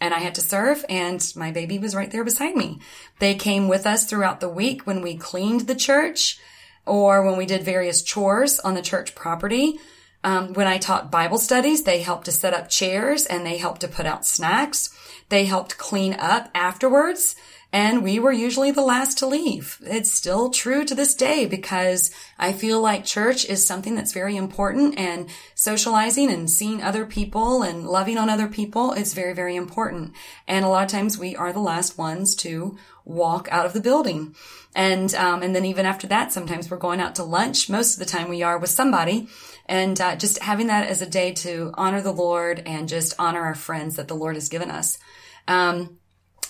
and 0.00 0.14
I 0.14 0.18
had 0.18 0.36
to 0.36 0.40
serve 0.40 0.84
and 0.88 1.20
my 1.34 1.50
baby 1.50 1.76
was 1.80 1.96
right 1.96 2.10
there 2.10 2.22
beside 2.22 2.54
me. 2.54 2.78
They 3.18 3.34
came 3.34 3.66
with 3.66 3.84
us 3.84 4.06
throughout 4.06 4.38
the 4.38 4.48
week 4.48 4.86
when 4.86 5.02
we 5.02 5.16
cleaned 5.16 5.62
the 5.62 5.74
church 5.74 6.38
or 6.86 7.24
when 7.24 7.36
we 7.36 7.46
did 7.46 7.64
various 7.64 8.02
chores 8.04 8.60
on 8.60 8.74
the 8.74 8.82
church 8.82 9.16
property. 9.16 9.80
Um, 10.24 10.52
when 10.54 10.66
I 10.66 10.78
taught 10.78 11.12
Bible 11.12 11.38
studies, 11.38 11.84
they 11.84 12.02
helped 12.02 12.24
to 12.24 12.32
set 12.32 12.54
up 12.54 12.68
chairs 12.68 13.24
and 13.26 13.46
they 13.46 13.56
helped 13.56 13.82
to 13.82 13.88
put 13.88 14.06
out 14.06 14.26
snacks. 14.26 14.94
They 15.28 15.44
helped 15.44 15.78
clean 15.78 16.14
up 16.14 16.50
afterwards 16.54 17.36
and 17.70 18.02
we 18.02 18.18
were 18.18 18.32
usually 18.32 18.70
the 18.70 18.82
last 18.82 19.18
to 19.18 19.26
leave. 19.26 19.78
It's 19.82 20.10
still 20.10 20.48
true 20.48 20.86
to 20.86 20.94
this 20.94 21.14
day 21.14 21.44
because 21.44 22.10
I 22.38 22.52
feel 22.52 22.80
like 22.80 23.04
church 23.04 23.44
is 23.44 23.66
something 23.66 23.94
that's 23.94 24.14
very 24.14 24.36
important 24.36 24.98
and 24.98 25.28
socializing 25.54 26.30
and 26.30 26.50
seeing 26.50 26.82
other 26.82 27.04
people 27.04 27.62
and 27.62 27.86
loving 27.86 28.16
on 28.16 28.30
other 28.30 28.48
people 28.48 28.92
is 28.92 29.12
very, 29.12 29.34
very 29.34 29.54
important. 29.54 30.14
And 30.46 30.64
a 30.64 30.68
lot 30.68 30.84
of 30.84 30.90
times 30.90 31.18
we 31.18 31.36
are 31.36 31.52
the 31.52 31.60
last 31.60 31.98
ones 31.98 32.34
to 32.36 32.78
walk 33.04 33.48
out 33.50 33.66
of 33.66 33.74
the 33.74 33.80
building. 33.80 34.34
And, 34.74 35.14
um, 35.14 35.42
and 35.42 35.54
then 35.54 35.66
even 35.66 35.84
after 35.84 36.06
that, 36.06 36.32
sometimes 36.32 36.70
we're 36.70 36.78
going 36.78 37.00
out 37.00 37.16
to 37.16 37.24
lunch. 37.24 37.68
Most 37.68 37.94
of 37.94 37.98
the 37.98 38.10
time 38.10 38.30
we 38.30 38.42
are 38.42 38.58
with 38.58 38.70
somebody 38.70 39.28
and 39.68 40.00
uh, 40.00 40.16
just 40.16 40.42
having 40.42 40.68
that 40.68 40.88
as 40.88 41.02
a 41.02 41.06
day 41.06 41.32
to 41.32 41.72
honor 41.74 42.00
the 42.00 42.12
Lord 42.12 42.62
and 42.64 42.88
just 42.88 43.14
honor 43.18 43.40
our 43.40 43.54
friends 43.54 43.96
that 43.96 44.08
the 44.08 44.16
Lord 44.16 44.34
has 44.36 44.48
given 44.48 44.70
us. 44.70 44.98
Um, 45.46 45.98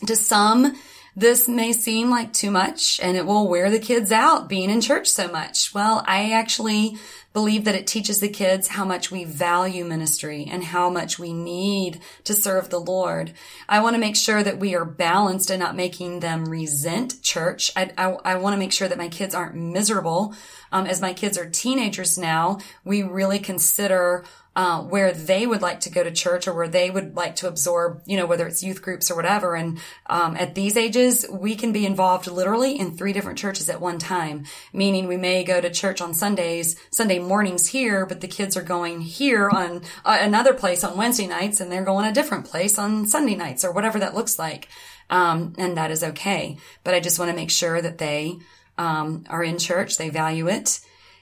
to 0.06 0.14
some, 0.14 0.76
this 1.18 1.48
may 1.48 1.72
seem 1.72 2.10
like 2.10 2.32
too 2.32 2.50
much 2.50 3.00
and 3.02 3.16
it 3.16 3.26
will 3.26 3.48
wear 3.48 3.70
the 3.70 3.78
kids 3.80 4.12
out 4.12 4.48
being 4.48 4.70
in 4.70 4.80
church 4.80 5.08
so 5.08 5.26
much. 5.26 5.74
Well, 5.74 6.04
I 6.06 6.30
actually 6.30 6.96
believe 7.32 7.64
that 7.64 7.74
it 7.74 7.88
teaches 7.88 8.20
the 8.20 8.28
kids 8.28 8.68
how 8.68 8.84
much 8.84 9.10
we 9.10 9.24
value 9.24 9.84
ministry 9.84 10.48
and 10.48 10.62
how 10.62 10.88
much 10.88 11.18
we 11.18 11.32
need 11.32 12.00
to 12.22 12.34
serve 12.34 12.70
the 12.70 12.78
Lord. 12.78 13.32
I 13.68 13.80
want 13.80 13.94
to 13.94 14.00
make 14.00 14.14
sure 14.14 14.44
that 14.44 14.58
we 14.58 14.76
are 14.76 14.84
balanced 14.84 15.50
and 15.50 15.58
not 15.60 15.74
making 15.74 16.20
them 16.20 16.48
resent 16.48 17.20
church. 17.20 17.72
I, 17.74 17.90
I, 17.98 18.16
I 18.24 18.36
want 18.36 18.54
to 18.54 18.58
make 18.58 18.72
sure 18.72 18.88
that 18.88 18.96
my 18.96 19.08
kids 19.08 19.34
aren't 19.34 19.56
miserable. 19.56 20.34
Um, 20.70 20.86
as 20.86 21.00
my 21.00 21.12
kids 21.12 21.36
are 21.36 21.50
teenagers 21.50 22.16
now, 22.16 22.58
we 22.84 23.02
really 23.02 23.40
consider 23.40 24.24
uh, 24.58 24.82
where 24.82 25.12
they 25.12 25.46
would 25.46 25.62
like 25.62 25.78
to 25.78 25.88
go 25.88 26.02
to 26.02 26.10
church 26.10 26.48
or 26.48 26.52
where 26.52 26.66
they 26.66 26.90
would 26.90 27.14
like 27.14 27.36
to 27.36 27.46
absorb, 27.46 28.02
you 28.06 28.16
know, 28.16 28.26
whether 28.26 28.44
it's 28.44 28.60
youth 28.60 28.82
groups 28.82 29.08
or 29.08 29.14
whatever. 29.14 29.54
And 29.54 29.78
um, 30.06 30.36
at 30.36 30.56
these 30.56 30.76
ages, 30.76 31.24
we 31.30 31.54
can 31.54 31.70
be 31.70 31.86
involved 31.86 32.26
literally 32.26 32.76
in 32.76 32.96
three 32.96 33.12
different 33.12 33.38
churches 33.38 33.70
at 33.70 33.80
one 33.80 34.00
time, 34.00 34.46
meaning 34.72 35.06
we 35.06 35.16
may 35.16 35.44
go 35.44 35.60
to 35.60 35.70
church 35.70 36.00
on 36.00 36.12
Sundays, 36.12 36.74
Sunday 36.90 37.20
mornings 37.20 37.68
here, 37.68 38.04
but 38.04 38.20
the 38.20 38.26
kids 38.26 38.56
are 38.56 38.62
going 38.62 39.00
here 39.00 39.48
on 39.48 39.82
uh, 40.04 40.18
another 40.20 40.54
place 40.54 40.82
on 40.82 40.96
Wednesday 40.96 41.28
nights 41.28 41.60
and 41.60 41.70
they're 41.70 41.84
going 41.84 42.04
a 42.04 42.12
different 42.12 42.44
place 42.44 42.80
on 42.80 43.06
Sunday 43.06 43.36
nights 43.36 43.64
or 43.64 43.70
whatever 43.70 44.00
that 44.00 44.16
looks 44.16 44.40
like. 44.40 44.66
Um, 45.08 45.54
and 45.56 45.76
that 45.76 45.92
is 45.92 46.02
okay. 46.02 46.56
But 46.82 46.94
I 46.94 47.00
just 47.00 47.20
want 47.20 47.30
to 47.30 47.36
make 47.36 47.52
sure 47.52 47.80
that 47.80 47.98
they 47.98 48.40
um, 48.76 49.24
are 49.30 49.44
in 49.44 49.58
church, 49.58 49.98
they 49.98 50.08
value 50.08 50.48
it, 50.48 50.80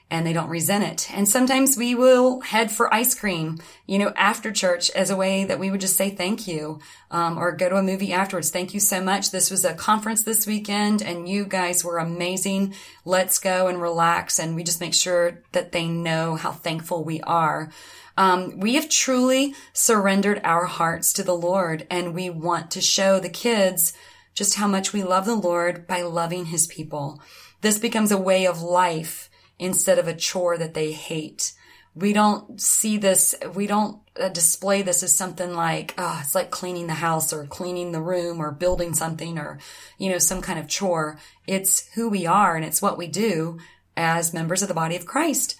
and 0.09 0.25
they 0.25 0.31
don't 0.31 0.49
resent 0.49 0.83
it. 0.83 1.13
And 1.13 1.27
sometimes 1.27 1.75
we 1.75 1.93
will 1.93 2.39
head 2.39 2.71
for 2.71 2.93
ice 2.93 3.13
cream, 3.13 3.59
you 3.85 3.99
know, 3.99 4.13
after 4.15 4.51
church 4.51 4.89
as 4.91 5.09
a 5.09 5.17
way 5.17 5.43
that 5.43 5.59
we 5.59 5.69
would 5.69 5.81
just 5.81 5.97
say 5.97 6.09
thank 6.09 6.47
you, 6.47 6.79
um, 7.11 7.37
or 7.37 7.51
go 7.51 7.67
to 7.67 7.75
a 7.75 7.83
movie 7.83 8.13
afterwards. 8.13 8.49
Thank 8.49 8.73
you 8.73 8.79
so 8.79 9.01
much. 9.01 9.31
This 9.31 9.51
was 9.51 9.65
a 9.65 9.73
conference 9.73 10.23
this 10.23 10.47
weekend 10.47 11.01
and 11.01 11.27
you 11.27 11.45
guys 11.45 11.83
were 11.83 11.97
amazing. 11.97 12.73
Let's 13.03 13.37
go 13.37 13.67
and 13.67 13.81
relax. 13.81 14.39
And 14.39 14.55
we 14.55 14.63
just 14.63 14.79
make 14.79 14.93
sure 14.93 15.43
that 15.51 15.73
they 15.73 15.87
know 15.87 16.35
how 16.35 16.53
thankful 16.53 17.03
we 17.03 17.19
are. 17.21 17.69
Um, 18.15 18.59
we 18.59 18.75
have 18.75 18.89
truly 18.89 19.53
surrendered 19.73 20.41
our 20.43 20.65
hearts 20.65 21.11
to 21.13 21.23
the 21.23 21.35
Lord 21.35 21.85
and 21.91 22.15
we 22.15 22.29
want 22.29 22.71
to 22.71 22.81
show 22.81 23.19
the 23.19 23.29
kids 23.29 23.93
just 24.33 24.55
how 24.55 24.67
much 24.67 24.93
we 24.93 25.03
love 25.03 25.25
the 25.25 25.35
Lord 25.35 25.85
by 25.85 26.01
loving 26.01 26.45
his 26.45 26.65
people. 26.65 27.21
This 27.61 27.77
becomes 27.77 28.11
a 28.11 28.17
way 28.17 28.45
of 28.45 28.61
life 28.61 29.26
instead 29.59 29.99
of 29.99 30.07
a 30.07 30.15
chore 30.15 30.57
that 30.57 30.73
they 30.73 30.91
hate. 30.91 31.53
We 31.95 32.13
don't 32.13 32.61
see 32.61 32.97
this, 32.97 33.33
we 33.55 33.65
don't 33.65 33.99
uh, 34.19 34.29
display 34.29 34.83
this 34.83 35.01
as 35.01 35.17
something 35.17 35.55
like, 35.55 35.95
oh, 35.97 36.19
it's 36.21 36.35
like 36.35 36.51
cleaning 36.51 36.85
the 36.87 36.93
house 36.93 37.33
or 37.33 37.45
cleaning 37.45 37.91
the 37.91 38.01
room 38.01 38.39
or 38.39 38.51
building 38.51 38.93
something 38.93 39.39
or, 39.39 39.57
you 39.97 40.11
know, 40.11 40.19
some 40.19 40.41
kind 40.41 40.59
of 40.59 40.67
chore. 40.67 41.17
It's 41.47 41.89
who 41.95 42.09
we 42.09 42.27
are 42.27 42.55
and 42.55 42.63
it's 42.63 42.81
what 42.81 42.99
we 42.99 43.07
do 43.07 43.57
as 43.95 44.33
members 44.33 44.61
of 44.61 44.67
the 44.67 44.75
body 44.75 44.95
of 44.95 45.07
Christ. 45.07 45.55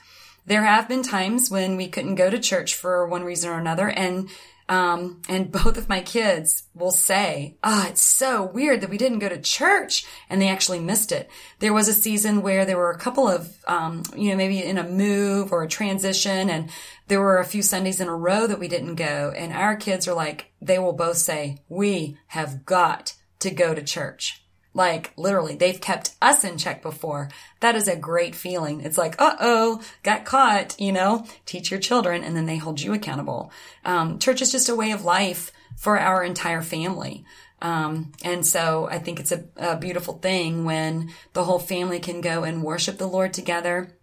There 0.45 0.63
have 0.63 0.87
been 0.87 1.03
times 1.03 1.49
when 1.49 1.75
we 1.75 1.89
couldn't 1.89 2.15
go 2.15 2.29
to 2.29 2.39
church 2.39 2.75
for 2.75 3.07
one 3.07 3.23
reason 3.23 3.49
or 3.49 3.57
another 3.57 3.89
and 3.89 4.29
um, 4.69 5.21
and 5.29 5.51
both 5.51 5.77
of 5.77 5.89
my 5.89 6.01
kids 6.01 6.63
will 6.73 6.91
say, 6.91 7.57
ah, 7.63 7.85
oh, 7.85 7.89
it's 7.89 8.01
so 8.01 8.43
weird 8.43 8.81
that 8.81 8.89
we 8.89 8.97
didn't 8.97 9.19
go 9.19 9.29
to 9.29 9.39
church 9.39 10.05
and 10.29 10.41
they 10.41 10.49
actually 10.49 10.79
missed 10.79 11.11
it. 11.11 11.29
There 11.59 11.73
was 11.73 11.87
a 11.87 11.93
season 11.93 12.41
where 12.41 12.65
there 12.65 12.77
were 12.77 12.91
a 12.91 12.97
couple 12.97 13.27
of, 13.27 13.63
um, 13.67 14.03
you 14.15 14.29
know, 14.29 14.35
maybe 14.35 14.61
in 14.61 14.77
a 14.77 14.87
move 14.87 15.51
or 15.51 15.63
a 15.63 15.69
transition 15.69 16.49
and 16.49 16.69
there 17.07 17.21
were 17.21 17.39
a 17.39 17.45
few 17.45 17.61
Sundays 17.61 18.01
in 18.01 18.09
a 18.09 18.15
row 18.15 18.45
that 18.47 18.59
we 18.59 18.67
didn't 18.67 18.95
go. 18.95 19.33
And 19.35 19.53
our 19.53 19.75
kids 19.75 20.07
are 20.07 20.13
like, 20.13 20.51
they 20.61 20.79
will 20.79 20.93
both 20.93 21.17
say, 21.17 21.59
we 21.69 22.17
have 22.27 22.65
got 22.65 23.13
to 23.39 23.51
go 23.51 23.73
to 23.73 23.81
church. 23.81 24.43
Like 24.73 25.11
literally, 25.17 25.55
they've 25.55 25.81
kept 25.81 26.15
us 26.21 26.43
in 26.43 26.57
check 26.57 26.81
before. 26.81 27.29
That 27.61 27.75
is 27.75 27.87
a 27.87 27.95
great 27.95 28.35
feeling. 28.35 28.81
It's 28.81 28.97
like, 28.97 29.19
uh 29.19 29.35
oh, 29.39 29.81
got 30.03 30.25
caught, 30.25 30.79
you 30.79 30.91
know, 30.91 31.25
teach 31.45 31.71
your 31.71 31.79
children 31.79 32.23
and 32.23 32.35
then 32.35 32.45
they 32.45 32.57
hold 32.57 32.81
you 32.81 32.93
accountable. 32.93 33.51
Um, 33.83 34.19
church 34.19 34.41
is 34.41 34.51
just 34.51 34.69
a 34.69 34.75
way 34.75 34.91
of 34.91 35.03
life 35.05 35.51
for 35.75 35.99
our 35.99 36.23
entire 36.23 36.61
family. 36.61 37.25
Um, 37.61 38.11
and 38.23 38.45
so 38.45 38.87
I 38.89 38.99
think 38.99 39.19
it's 39.19 39.31
a, 39.31 39.45
a 39.55 39.75
beautiful 39.75 40.15
thing 40.15 40.63
when 40.63 41.11
the 41.33 41.43
whole 41.43 41.59
family 41.59 41.99
can 41.99 42.21
go 42.21 42.43
and 42.43 42.63
worship 42.63 42.97
the 42.97 43.07
Lord 43.07 43.33
together 43.33 43.96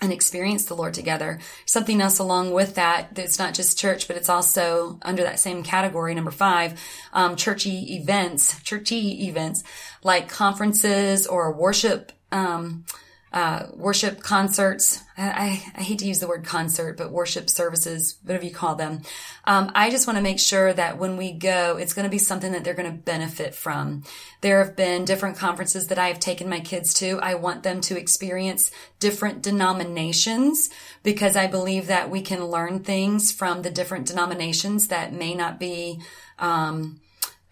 and 0.00 0.12
experience 0.12 0.64
the 0.64 0.74
Lord 0.74 0.94
together. 0.94 1.38
Something 1.66 2.00
else 2.00 2.18
along 2.18 2.52
with 2.52 2.74
that, 2.76 3.18
it's 3.18 3.38
not 3.38 3.54
just 3.54 3.78
church, 3.78 4.08
but 4.08 4.16
it's 4.16 4.28
also 4.28 4.98
under 5.02 5.22
that 5.22 5.40
same 5.40 5.62
category, 5.62 6.14
number 6.14 6.30
five, 6.30 6.80
um, 7.12 7.36
churchy 7.36 7.96
events, 7.96 8.60
churchy 8.62 9.26
events 9.28 9.62
like 10.02 10.28
conferences 10.28 11.26
or 11.26 11.52
worship, 11.52 12.12
um, 12.32 12.84
uh, 13.32 13.66
worship 13.74 14.22
concerts. 14.22 15.02
I, 15.16 15.62
I, 15.76 15.82
hate 15.82 16.00
to 16.00 16.06
use 16.06 16.18
the 16.18 16.26
word 16.26 16.44
concert, 16.44 16.96
but 16.96 17.12
worship 17.12 17.48
services, 17.48 18.18
whatever 18.24 18.44
you 18.44 18.50
call 18.50 18.74
them. 18.74 19.02
Um, 19.44 19.70
I 19.72 19.90
just 19.90 20.08
want 20.08 20.16
to 20.16 20.22
make 20.22 20.40
sure 20.40 20.72
that 20.72 20.98
when 20.98 21.16
we 21.16 21.30
go, 21.30 21.76
it's 21.76 21.92
going 21.92 22.04
to 22.04 22.10
be 22.10 22.18
something 22.18 22.50
that 22.52 22.64
they're 22.64 22.74
going 22.74 22.90
to 22.90 22.96
benefit 22.96 23.54
from. 23.54 24.02
There 24.40 24.64
have 24.64 24.74
been 24.74 25.04
different 25.04 25.36
conferences 25.36 25.88
that 25.88 25.98
I 25.98 26.08
have 26.08 26.18
taken 26.18 26.48
my 26.48 26.58
kids 26.58 26.92
to. 26.94 27.20
I 27.20 27.34
want 27.34 27.62
them 27.62 27.80
to 27.82 27.96
experience 27.96 28.72
different 28.98 29.42
denominations 29.42 30.68
because 31.04 31.36
I 31.36 31.46
believe 31.46 31.86
that 31.86 32.10
we 32.10 32.22
can 32.22 32.44
learn 32.46 32.82
things 32.82 33.30
from 33.30 33.62
the 33.62 33.70
different 33.70 34.06
denominations 34.06 34.88
that 34.88 35.12
may 35.12 35.34
not 35.34 35.60
be 35.60 36.00
um, 36.40 37.00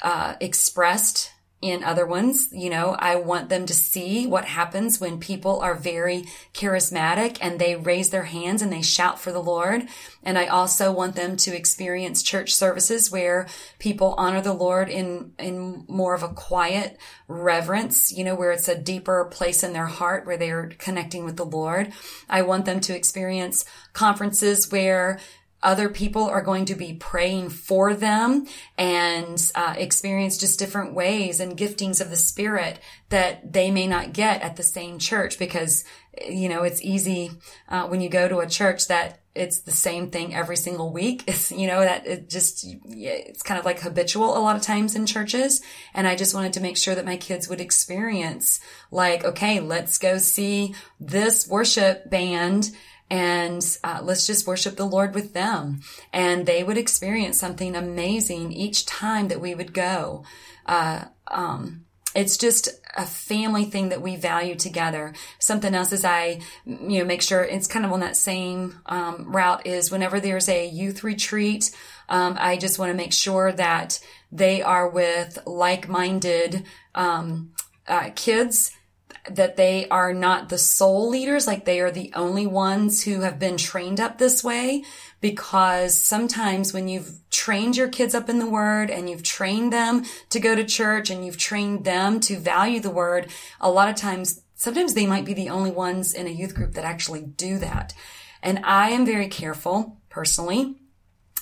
uh, 0.03 0.35
expressed 0.41 1.31
in 1.61 1.83
other 1.83 2.07
ones. 2.07 2.49
You 2.53 2.71
know, 2.71 2.97
I 2.99 3.17
want 3.17 3.49
them 3.49 3.67
to 3.67 3.75
see 3.75 4.27
what 4.27 4.45
happens 4.45 5.01
when 5.01 5.19
people 5.19 5.61
are 5.61 5.75
very 5.75 6.25
charismatic 6.55 7.39
and 7.41 7.59
they 7.59 7.75
raise 7.75 8.11
their 8.11 8.25
hands 8.25 8.63
and 8.63 8.73
they 8.73 8.83
shout 8.83 9.21
for 9.21 9.33
the 9.33 9.43
Lord. 9.43 9.89
And 10.23 10.39
I 10.39 10.47
also 10.47 10.93
want 10.93 11.17
them 11.17 11.37
to 11.39 11.57
experience 11.57 12.23
church 12.23 12.55
services 12.55 13.11
where 13.11 13.49
people 13.79 14.15
honor 14.19 14.41
the 14.41 14.53
Lord 14.53 14.89
in, 14.89 15.33
in 15.39 15.85
more 15.89 16.15
of 16.15 16.23
a 16.23 16.29
quiet 16.29 16.99
reverence, 17.27 18.13
you 18.13 18.25
know, 18.25 18.35
where 18.35 18.53
it's 18.53 18.69
a 18.69 18.79
deeper 18.79 19.25
place 19.25 19.65
in 19.65 19.73
their 19.73 19.87
heart 19.87 20.27
where 20.27 20.37
they're 20.37 20.71
connecting 20.79 21.25
with 21.25 21.37
the 21.37 21.45
Lord. 21.45 21.93
I 22.29 22.43
want 22.43 22.67
them 22.67 22.81
to 22.81 22.95
experience 22.95 23.65
conferences 23.93 24.71
where 24.71 25.19
other 25.63 25.89
people 25.89 26.25
are 26.25 26.43
going 26.43 26.65
to 26.67 26.75
be 26.75 26.95
praying 26.95 27.51
for 27.51 27.95
them 27.95 28.47
and 28.77 29.51
uh, 29.55 29.75
experience 29.77 30.39
just 30.39 30.59
different 30.59 30.95
ways 30.95 31.41
and 31.41 31.57
giftings 31.57 32.01
of 32.01 32.11
the 32.11 32.17
spirit 32.17 32.79
that 33.09 33.53
they 33.53 33.71
may 33.71 33.87
not 33.87 34.13
get 34.13 34.41
at 34.43 34.57
the 34.57 34.63
same 34.63 34.99
church 34.99 35.39
because 35.39 35.85
you 36.27 36.49
know 36.49 36.63
it's 36.63 36.83
easy 36.83 37.31
uh, 37.69 37.87
when 37.87 38.01
you 38.01 38.09
go 38.09 38.29
to 38.29 38.39
a 38.39 38.47
church 38.47 38.89
that 38.89 39.21
it's 39.35 39.61
the 39.61 39.71
same 39.71 40.11
thing 40.11 40.35
every 40.35 40.57
single 40.57 40.93
week. 40.93 41.25
It's 41.29 41.53
you 41.53 41.67
know 41.67 41.81
that 41.81 42.07
it 42.07 42.29
just 42.29 42.67
it's 42.87 43.43
kind 43.43 43.59
of 43.59 43.65
like 43.65 43.81
habitual 43.81 44.37
a 44.37 44.41
lot 44.41 44.57
of 44.57 44.63
times 44.63 44.97
in 44.97 45.07
churches. 45.07 45.63
And 45.95 46.07
i 46.07 46.17
just 46.17 46.35
wanted 46.35 46.55
to 46.55 46.61
make 46.61 46.77
sure 46.77 46.95
that 46.95 47.05
my 47.05 47.17
kids 47.17 47.49
would 47.49 47.61
experience 47.61 48.61
like 48.91 49.25
okay 49.25 49.61
let's 49.61 49.99
go 49.99 50.19
see 50.19 50.75
this 51.01 51.49
worship 51.49 52.09
band 52.11 52.71
and 53.11 53.65
uh, 53.83 54.01
let's 54.03 54.27
just 54.27 54.47
worship 54.47 54.77
the 54.77 54.85
Lord 54.85 55.15
with 55.15 55.33
them. 55.33 55.81
And 56.13 56.47
they 56.47 56.63
would 56.63 56.79
experience 56.79 57.39
something 57.39 57.75
amazing 57.75 58.53
each 58.53 58.87
time 58.87 59.29
that 59.29 59.41
we 59.41 59.55
would 59.55 59.73
go. 59.73 60.25
Uh, 60.67 61.07
um, 61.29 61.85
it's 62.15 62.37
just 62.37 62.69
a 62.97 63.05
family 63.07 63.65
thing 63.65 63.91
that 63.91 64.03
we 64.03 64.17
value 64.17 64.55
together. 64.55 65.15
Something 65.39 65.75
else 65.75 65.93
is 65.93 66.05
I, 66.05 66.41
you 66.65 66.99
know, 66.99 67.05
make 67.05 67.23
sure 67.23 67.45
it's 67.45 67.67
kind 67.67 67.85
of 67.85 67.93
on 67.93 68.01
that 68.01 68.17
same 68.17 68.81
um, 68.87 69.31
route 69.31 69.67
is 69.67 69.91
whenever 69.91 70.19
there's 70.19 70.49
a 70.49 70.67
youth 70.67 71.05
retreat, 71.05 71.71
um, 72.09 72.37
I 72.41 72.57
just 72.57 72.79
want 72.79 72.91
to 72.91 72.97
make 72.97 73.13
sure 73.13 73.53
that 73.53 74.01
they 74.33 74.63
are 74.63 74.89
with 74.89 75.39
like-minded 75.47 76.65
um, 76.95 77.53
uh, 77.87 78.11
kids 78.15 78.73
that 79.31 79.57
they 79.57 79.89
are 79.89 80.13
not 80.13 80.49
the 80.49 80.59
sole 80.59 81.09
leaders, 81.09 81.47
like 81.47 81.65
they 81.65 81.81
are 81.81 81.91
the 81.91 82.13
only 82.15 82.47
ones 82.47 83.05
who 83.05 83.21
have 83.21 83.39
been 83.39 83.57
trained 83.57 84.01
up 84.01 84.19
this 84.19 84.43
way. 84.43 84.85
Because 85.21 85.99
sometimes 85.99 86.73
when 86.73 86.89
you've 86.89 87.19
trained 87.31 87.77
your 87.77 87.89
kids 87.89 88.15
up 88.15 88.29
in 88.29 88.39
the 88.39 88.49
word 88.49 88.91
and 88.91 89.11
you've 89.11 89.23
trained 89.23 89.73
them 89.73 90.05
to 90.31 90.41
go 90.41 90.55
to 90.55 90.65
church 90.65 91.11
and 91.11 91.25
you've 91.25 91.39
trained 91.39 91.85
them 91.85 92.21
to 92.21 92.39
value 92.39 92.81
the 92.81 92.91
word, 92.91 93.29
a 93.61 93.71
lot 93.71 93.89
of 93.89 93.97
times, 93.97 94.43
sometimes 94.55 94.95
they 94.95 95.07
might 95.07 95.25
be 95.25 95.35
the 95.35 95.49
only 95.49 95.71
ones 95.71 96.15
in 96.15 96.27
a 96.27 96.31
youth 96.31 96.55
group 96.55 96.75
that 96.75 96.85
actually 96.85 97.23
do 97.23 97.59
that. 97.59 97.95
And 98.43 98.61
I 98.65 98.91
am 98.91 99.05
very 99.05 99.29
careful 99.29 99.99
personally 100.09 100.77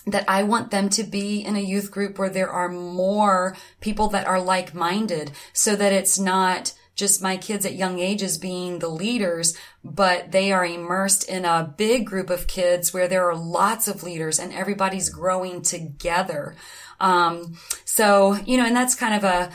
that 0.06 0.24
I 0.28 0.44
want 0.44 0.70
them 0.70 0.88
to 0.90 1.02
be 1.02 1.44
in 1.44 1.56
a 1.56 1.60
youth 1.60 1.90
group 1.90 2.18
where 2.18 2.30
there 2.30 2.50
are 2.50 2.68
more 2.68 3.56
people 3.80 4.08
that 4.08 4.26
are 4.26 4.40
like-minded 4.40 5.32
so 5.52 5.74
that 5.76 5.92
it's 5.92 6.18
not 6.18 6.72
just 6.96 7.22
my 7.22 7.36
kids 7.36 7.66
at 7.66 7.74
young 7.74 7.98
ages 8.00 8.38
being 8.38 8.78
the 8.78 8.88
leaders, 8.88 9.56
but 9.84 10.32
they 10.32 10.50
are 10.50 10.64
immersed 10.64 11.28
in 11.28 11.44
a 11.44 11.72
big 11.76 12.06
group 12.06 12.30
of 12.30 12.48
kids 12.48 12.92
where 12.92 13.06
there 13.06 13.28
are 13.28 13.36
lots 13.36 13.86
of 13.86 14.02
leaders 14.02 14.38
and 14.38 14.52
everybody's 14.52 15.10
growing 15.10 15.60
together. 15.60 16.56
Um, 16.98 17.58
so, 17.84 18.34
you 18.46 18.56
know, 18.56 18.64
and 18.64 18.74
that's 18.74 18.94
kind 18.94 19.14
of 19.14 19.24
a, 19.24 19.52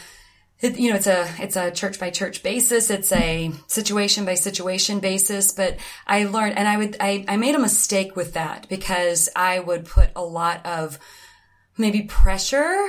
it, 0.60 0.78
you 0.78 0.92
know, 0.92 0.96
it's 0.96 1.08
a, 1.08 1.28
it's 1.40 1.56
a 1.56 1.72
church 1.72 2.00
by 2.00 2.12
church 2.12 2.44
basis. 2.44 2.92
It's 2.92 3.12
a 3.12 3.52
situation 3.66 4.24
by 4.24 4.36
situation 4.36 5.00
basis. 5.00 5.52
But 5.52 5.78
I 6.06 6.26
learned, 6.26 6.60
and 6.60 6.68
I 6.68 6.78
would, 6.78 6.98
I, 7.00 7.26
I 7.28 7.38
made 7.38 7.56
a 7.56 7.60
mistake 7.60 8.16
with 8.16 8.34
that 8.36 8.70
because 8.70 9.28
I 9.36 9.60
would 9.60 9.86
put 9.86 10.12
a 10.16 10.24
lot 10.24 10.64
of, 10.64 11.00
maybe 11.82 12.04
pressure. 12.04 12.88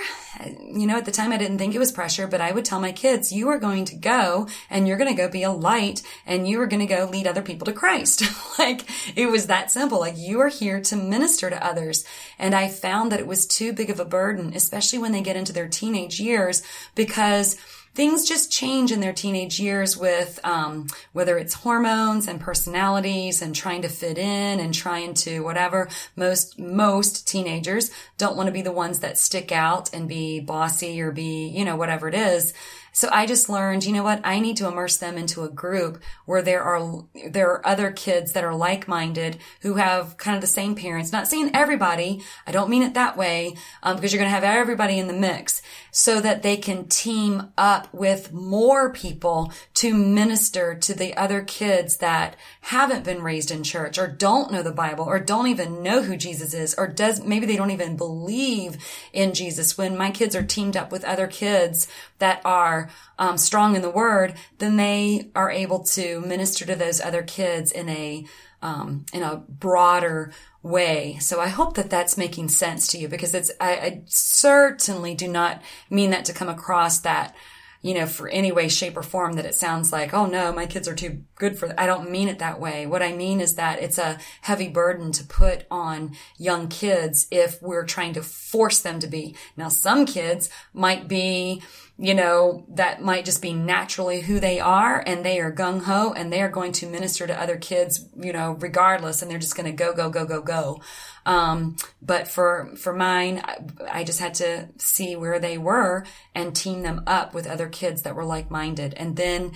You 0.61 0.87
know, 0.87 0.96
at 0.96 1.05
the 1.05 1.11
time 1.11 1.33
I 1.33 1.37
didn't 1.37 1.59
think 1.59 1.74
it 1.74 1.78
was 1.78 1.92
pressure, 1.92 2.26
but 2.26 2.40
I 2.40 2.52
would 2.52 2.64
tell 2.64 2.81
my 2.81 2.92
kids, 2.92 3.33
you 3.33 3.48
are 3.48 3.59
going 3.59 3.85
to 3.87 3.96
go 3.96 4.46
and 4.70 4.87
you're 4.87 4.96
going 4.96 5.14
to 5.14 5.20
go 5.20 5.28
be 5.28 5.42
a 5.42 5.50
light 5.50 6.02
and 6.26 6.46
you 6.46 6.61
are 6.61 6.66
going 6.66 6.87
to 6.87 6.94
go 6.94 7.05
lead 7.05 7.26
other 7.26 7.42
people 7.42 7.66
to 7.66 7.72
Christ. 7.72 8.22
like 8.59 8.83
it 9.16 9.26
was 9.26 9.46
that 9.46 9.70
simple. 9.70 9.98
Like 9.98 10.16
you 10.16 10.40
are 10.40 10.48
here 10.48 10.81
to 10.83 10.96
minister 10.96 11.50
to 11.50 11.64
others. 11.64 12.05
And 12.38 12.55
I 12.55 12.68
found 12.68 13.11
that 13.11 13.20
it 13.20 13.26
was 13.26 13.46
too 13.46 13.72
big 13.72 13.90
of 13.90 13.98
a 13.98 14.05
burden, 14.05 14.52
especially 14.55 14.98
when 14.98 15.12
they 15.12 15.22
get 15.22 15.37
into 15.37 15.52
their 15.52 15.68
teenage 15.68 16.20
years 16.20 16.62
because 16.94 17.57
things 17.94 18.28
just 18.28 18.50
change 18.50 18.92
in 18.92 19.00
their 19.00 19.12
teenage 19.12 19.61
years 19.61 19.96
with 19.96 20.40
um, 20.44 20.87
whether 21.12 21.38
it's 21.38 21.55
hormones 21.55 22.26
and 22.26 22.40
personalities 22.40 23.42
and 23.42 23.55
trying 23.55 23.83
to 23.83 23.88
fit 23.88 24.18
in 24.18 24.61
and 24.61 24.72
trying 24.72 25.14
to 25.14 25.40
whatever. 25.40 25.88
Most 26.16 26.59
most 26.59 27.28
teenagers 27.28 27.90
don't 28.18 28.37
want 28.37 28.46
to 28.46 28.52
be 28.52 28.62
the 28.62 28.72
ones 28.72 29.00
that 29.00 29.18
stick 29.18 29.52
out 29.52 29.92
and 29.92 30.09
be 30.09 30.40
bossy 30.40 31.00
or 31.00 31.12
be 31.12 31.48
you 31.48 31.64
know 31.64 31.76
whatever 31.76 32.09
it 32.09 32.14
is 32.14 32.55
so 32.92 33.09
I 33.11 33.26
just 33.26 33.48
learned, 33.48 33.85
you 33.85 33.92
know 33.92 34.02
what? 34.02 34.20
I 34.22 34.38
need 34.38 34.57
to 34.59 34.68
immerse 34.68 34.98
them 34.98 35.16
into 35.16 35.42
a 35.42 35.48
group 35.48 36.02
where 36.26 36.42
there 36.42 36.62
are, 36.62 37.05
there 37.31 37.50
are 37.50 37.66
other 37.66 37.90
kids 37.90 38.33
that 38.33 38.44
are 38.44 38.55
like-minded 38.55 39.38
who 39.62 39.74
have 39.74 40.18
kind 40.18 40.35
of 40.35 40.42
the 40.42 40.46
same 40.46 40.74
parents. 40.74 41.11
Not 41.11 41.26
saying 41.26 41.50
everybody. 41.55 42.22
I 42.46 42.52
don't 42.52 42.70
mean 42.70 42.83
it 42.83 42.94
that 42.94 43.16
way, 43.16 43.57
um, 43.83 43.96
because 43.96 44.12
you're 44.12 44.20
going 44.20 44.31
to 44.31 44.35
have 44.35 44.44
everybody 44.44 44.98
in 44.98 45.07
the 45.07 45.14
mix 45.14 45.62
so 45.90 46.20
that 46.20 46.42
they 46.42 46.57
can 46.57 46.87
team 46.87 47.52
up 47.57 47.92
with 47.94 48.33
more 48.33 48.92
people 48.92 49.52
to 49.82 49.92
minister 49.92 50.76
to 50.76 50.94
the 50.94 51.16
other 51.16 51.42
kids 51.42 51.96
that 51.96 52.36
haven't 52.60 53.02
been 53.02 53.20
raised 53.20 53.50
in 53.50 53.64
church 53.64 53.98
or 53.98 54.06
don't 54.06 54.52
know 54.52 54.62
the 54.62 54.70
Bible 54.70 55.04
or 55.04 55.18
don't 55.18 55.48
even 55.48 55.82
know 55.82 56.02
who 56.02 56.16
Jesus 56.16 56.54
is 56.54 56.72
or 56.78 56.86
does, 56.86 57.24
maybe 57.24 57.46
they 57.46 57.56
don't 57.56 57.72
even 57.72 57.96
believe 57.96 58.76
in 59.12 59.34
Jesus. 59.34 59.76
When 59.76 59.98
my 59.98 60.12
kids 60.12 60.36
are 60.36 60.44
teamed 60.44 60.76
up 60.76 60.92
with 60.92 61.02
other 61.02 61.26
kids 61.26 61.88
that 62.20 62.40
are 62.44 62.90
um, 63.18 63.36
strong 63.36 63.74
in 63.74 63.82
the 63.82 63.90
word, 63.90 64.34
then 64.58 64.76
they 64.76 65.32
are 65.34 65.50
able 65.50 65.80
to 65.80 66.20
minister 66.20 66.64
to 66.64 66.76
those 66.76 67.00
other 67.00 67.24
kids 67.24 67.72
in 67.72 67.88
a 67.88 68.24
um, 68.62 69.04
in 69.12 69.24
a 69.24 69.38
broader 69.48 70.32
way. 70.62 71.18
So 71.18 71.40
I 71.40 71.48
hope 71.48 71.74
that 71.74 71.90
that's 71.90 72.16
making 72.16 72.50
sense 72.50 72.86
to 72.88 72.98
you 72.98 73.08
because 73.08 73.34
it's 73.34 73.50
I, 73.60 73.72
I 73.72 74.02
certainly 74.06 75.16
do 75.16 75.26
not 75.26 75.60
mean 75.90 76.10
that 76.10 76.24
to 76.26 76.32
come 76.32 76.48
across 76.48 77.00
that 77.00 77.34
you 77.82 77.94
know, 77.94 78.06
for 78.06 78.28
any 78.28 78.52
way, 78.52 78.68
shape, 78.68 78.96
or 78.96 79.02
form 79.02 79.34
that 79.34 79.44
it 79.44 79.56
sounds 79.56 79.92
like, 79.92 80.14
oh 80.14 80.26
no, 80.26 80.52
my 80.52 80.66
kids 80.66 80.88
are 80.88 80.94
too 80.94 81.24
good 81.34 81.58
for 81.58 81.68
that. 81.68 81.80
I 81.80 81.86
don't 81.86 82.10
mean 82.10 82.28
it 82.28 82.38
that 82.38 82.60
way. 82.60 82.86
What 82.86 83.02
I 83.02 83.12
mean 83.12 83.40
is 83.40 83.56
that 83.56 83.82
it's 83.82 83.98
a 83.98 84.18
heavy 84.42 84.68
burden 84.68 85.10
to 85.12 85.24
put 85.24 85.66
on 85.70 86.16
young 86.38 86.68
kids 86.68 87.26
if 87.30 87.60
we're 87.60 87.84
trying 87.84 88.14
to 88.14 88.22
force 88.22 88.80
them 88.80 89.00
to 89.00 89.08
be. 89.08 89.34
Now, 89.56 89.68
some 89.68 90.06
kids 90.06 90.48
might 90.72 91.08
be, 91.08 91.62
you 91.98 92.14
know, 92.14 92.64
that 92.68 93.02
might 93.02 93.24
just 93.24 93.42
be 93.42 93.52
naturally 93.52 94.22
who 94.22 94.40
they 94.40 94.59
are 94.59 95.02
and 95.07 95.24
they 95.24 95.38
are 95.40 95.52
gung 95.52 95.83
ho 95.83 96.12
and 96.12 96.33
they 96.33 96.40
are 96.40 96.48
going 96.48 96.72
to 96.72 96.88
minister 96.88 97.26
to 97.26 97.40
other 97.40 97.57
kids, 97.57 98.09
you 98.18 98.33
know, 98.33 98.52
regardless 98.61 99.22
and 99.22 99.31
they're 99.31 99.38
just 99.38 99.57
going 99.57 99.66
to 99.66 99.72
go, 99.72 99.92
go, 99.92 100.09
go, 100.11 100.24
go, 100.24 100.40
go. 100.40 100.81
Um, 101.26 101.76
but 102.00 102.26
for, 102.26 102.72
for 102.76 102.92
mine, 102.92 103.42
I, 103.88 104.02
just 104.05 104.18
had 104.18 104.35
to 104.35 104.68
see 104.78 105.14
where 105.14 105.38
they 105.38 105.59
were 105.59 106.05
and 106.35 106.57
team 106.57 106.83
them 106.83 107.05
up 107.07 107.35
with 107.35 107.46
other 107.46 107.68
kids 107.68 108.02
that 108.02 108.16
were 108.16 108.24
like-minded. 108.24 108.94
And 108.94 109.14
then 109.16 109.52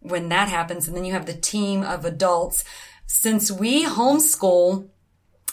when 0.00 0.28
that 0.28 0.48
happens, 0.48 0.86
and 0.86 0.96
then 0.96 1.04
you 1.04 1.12
have 1.12 1.26
the 1.26 1.34
team 1.34 1.82
of 1.82 2.04
adults, 2.04 2.64
since 3.06 3.50
we 3.50 3.84
homeschool, 3.84 4.88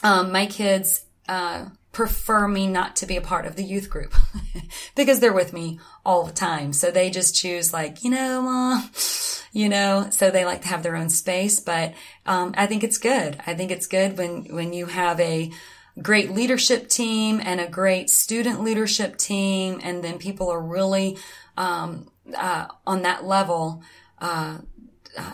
um, 0.04 0.32
my 0.32 0.45
kids, 0.45 1.06
uh, 1.28 1.65
prefer 1.95 2.45
me 2.45 2.67
not 2.67 2.97
to 2.97 3.05
be 3.05 3.15
a 3.15 3.21
part 3.21 3.45
of 3.45 3.55
the 3.55 3.63
youth 3.63 3.89
group 3.89 4.13
because 4.95 5.21
they're 5.21 5.31
with 5.31 5.53
me 5.53 5.79
all 6.05 6.25
the 6.25 6.34
time. 6.34 6.73
So 6.73 6.91
they 6.91 7.10
just 7.10 7.34
choose 7.34 7.71
like, 7.71 8.03
you 8.03 8.12
know, 8.12 8.41
mom, 8.41 8.89
you 9.53 9.69
know, 9.69 10.10
so 10.12 10.29
they 10.29 10.43
like 10.43 10.63
to 10.63 10.67
have 10.67 10.84
their 10.84 10.97
own 10.97 11.08
space. 11.08 11.62
But, 11.62 11.93
um, 12.25 12.53
I 12.58 12.65
think 12.65 12.84
it's 12.84 12.97
good. 12.97 13.41
I 13.47 13.53
think 13.53 13.71
it's 13.71 13.88
good 13.88 14.17
when, 14.17 14.43
when 14.53 14.73
you 14.73 14.88
have 14.88 15.21
a 15.21 15.53
great 16.01 16.31
leadership 16.31 16.89
team 16.89 17.39
and 17.41 17.62
a 17.62 17.67
great 17.67 18.10
student 18.10 18.62
leadership 18.62 19.15
team. 19.15 19.79
And 19.81 20.03
then 20.03 20.17
people 20.17 20.49
are 20.49 20.62
really, 20.62 21.17
um, 21.55 22.12
uh, 22.36 22.67
on 22.86 23.03
that 23.03 23.23
level, 23.23 23.84
uh, 24.19 24.25
uh, 24.25 24.58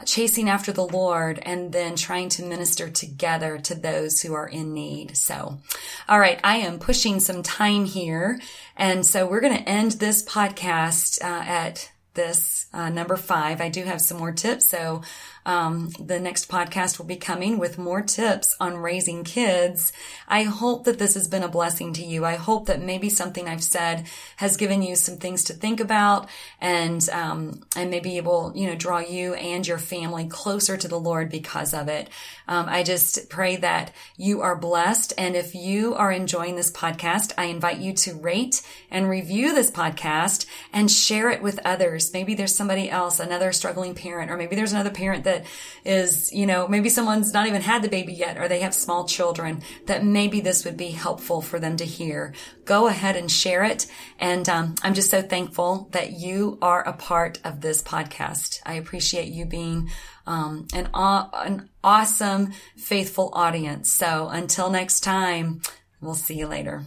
chasing 0.06 0.50
after 0.50 0.72
the 0.72 0.86
Lord 0.86 1.40
and 1.44 1.72
then 1.72 1.96
trying 1.96 2.30
to 2.30 2.44
minister 2.44 2.90
together 2.90 3.58
to 3.60 3.76
those 3.76 4.22
who 4.22 4.34
are 4.34 4.48
in 4.48 4.74
need. 4.74 5.18
So, 5.18 5.60
all 6.08 6.20
right, 6.20 6.40
I 6.44 6.58
am 6.58 6.80
pushing 6.80 7.20
some 7.20 7.44
time 7.44 7.86
here. 7.86 8.40
And 8.76 9.06
so 9.06 9.28
we're 9.28 9.42
going 9.42 9.58
to 9.58 9.70
end 9.70 9.94
this 9.94 10.24
podcast 10.24 11.22
uh, 11.24 11.44
at 11.46 11.91
this 12.14 12.68
uh, 12.74 12.90
number 12.90 13.16
five. 13.16 13.62
I 13.62 13.70
do 13.70 13.84
have 13.84 14.02
some 14.02 14.18
more 14.18 14.32
tips. 14.32 14.68
So 14.70 15.02
um, 15.46 15.90
the 16.00 16.20
next 16.20 16.50
podcast 16.50 17.00
will 17.00 17.06
be 17.06 17.16
coming 17.16 17.58
with 17.58 17.78
more 17.78 18.02
tips 18.02 18.56
on 18.60 18.78
raising 18.78 19.24
kids. 19.24 19.92
I 20.28 20.44
hope 20.44 20.84
that 20.84 21.00
this 21.00 21.14
has 21.16 21.28
been 21.28 21.44
a 21.44 21.48
blessing 21.48 21.94
to 21.94 22.06
you. 22.06 22.26
I 22.26 22.36
hope 22.36 22.68
that 22.68 22.82
maybe 22.82 23.10
something 23.10 23.48
I've 23.48 23.64
said 23.64 24.08
has 24.38 24.58
given 24.58 24.82
you 24.82 24.96
some 24.96 25.18
things 25.18 25.44
to 25.46 25.54
think 25.54 25.80
about 25.80 26.30
and, 26.60 27.08
um, 27.10 27.64
and 27.76 27.90
maybe 27.90 28.18
it 28.18 28.26
will, 28.26 28.52
you 28.56 28.68
know, 28.68 28.76
draw 28.76 29.00
you 29.00 29.34
and 29.34 29.66
your 29.66 29.80
family 29.80 30.28
closer 30.28 30.78
to 30.78 30.88
the 30.88 31.00
Lord 31.00 31.30
because 31.30 31.74
of 31.74 31.88
it. 31.88 32.10
Um, 32.48 32.68
I 32.68 32.84
just 32.84 33.30
pray 33.30 33.56
that 33.58 33.94
you 34.18 34.42
are 34.42 34.56
blessed. 34.56 35.14
And 35.18 35.36
if 35.36 35.56
you 35.56 35.96
are 35.96 36.12
enjoying 36.12 36.56
this 36.56 36.72
podcast, 36.72 37.32
I 37.38 37.46
invite 37.46 37.78
you 37.78 37.94
to 37.94 38.14
rate 38.14 38.62
and 38.90 39.10
review 39.10 39.54
this 39.54 39.72
podcast 39.72 40.46
and 40.74 40.92
share 40.92 41.30
it 41.30 41.42
with 41.42 41.60
others. 41.66 42.01
Maybe 42.14 42.36
there's 42.36 42.56
somebody 42.56 42.90
else, 42.90 43.20
another 43.20 43.52
struggling 43.52 43.96
parent, 43.96 44.32
or 44.32 44.38
maybe 44.38 44.56
there's 44.56 44.74
another 44.74 44.90
parent 44.90 45.24
that 45.26 45.46
is, 45.86 46.32
you 46.32 46.46
know, 46.46 46.68
maybe 46.68 46.90
someone's 46.90 47.34
not 47.34 47.48
even 47.48 47.62
had 47.62 47.82
the 47.82 47.90
baby 47.90 48.14
yet 48.14 48.38
or 48.38 48.48
they 48.48 48.62
have 48.62 48.74
small 48.74 49.06
children 49.06 49.62
that 49.86 50.04
maybe 50.04 50.42
this 50.42 50.66
would 50.66 50.78
be 50.78 50.90
helpful 50.90 51.42
for 51.42 51.60
them 51.60 51.78
to 51.78 51.86
hear. 51.86 52.34
Go 52.66 52.88
ahead 52.88 53.16
and 53.16 53.32
share 53.32 53.64
it. 53.64 53.88
And 54.20 54.48
um, 54.50 54.76
I'm 54.84 54.94
just 54.94 55.10
so 55.10 55.22
thankful 55.22 55.90
that 55.92 56.12
you 56.14 56.58
are 56.62 56.88
a 56.88 56.94
part 56.94 57.40
of 57.44 57.62
this 57.62 57.82
podcast. 57.82 58.62
I 58.66 58.74
appreciate 58.74 59.30
you 59.30 59.46
being 59.46 59.90
um, 60.26 60.68
an, 60.74 60.90
an 60.94 61.70
awesome, 61.84 62.54
faithful 62.78 63.32
audience. 63.34 63.92
So 63.92 64.30
until 64.30 64.70
next 64.70 65.02
time, 65.02 65.62
we'll 66.00 66.16
see 66.16 66.36
you 66.36 66.48
later. 66.48 66.86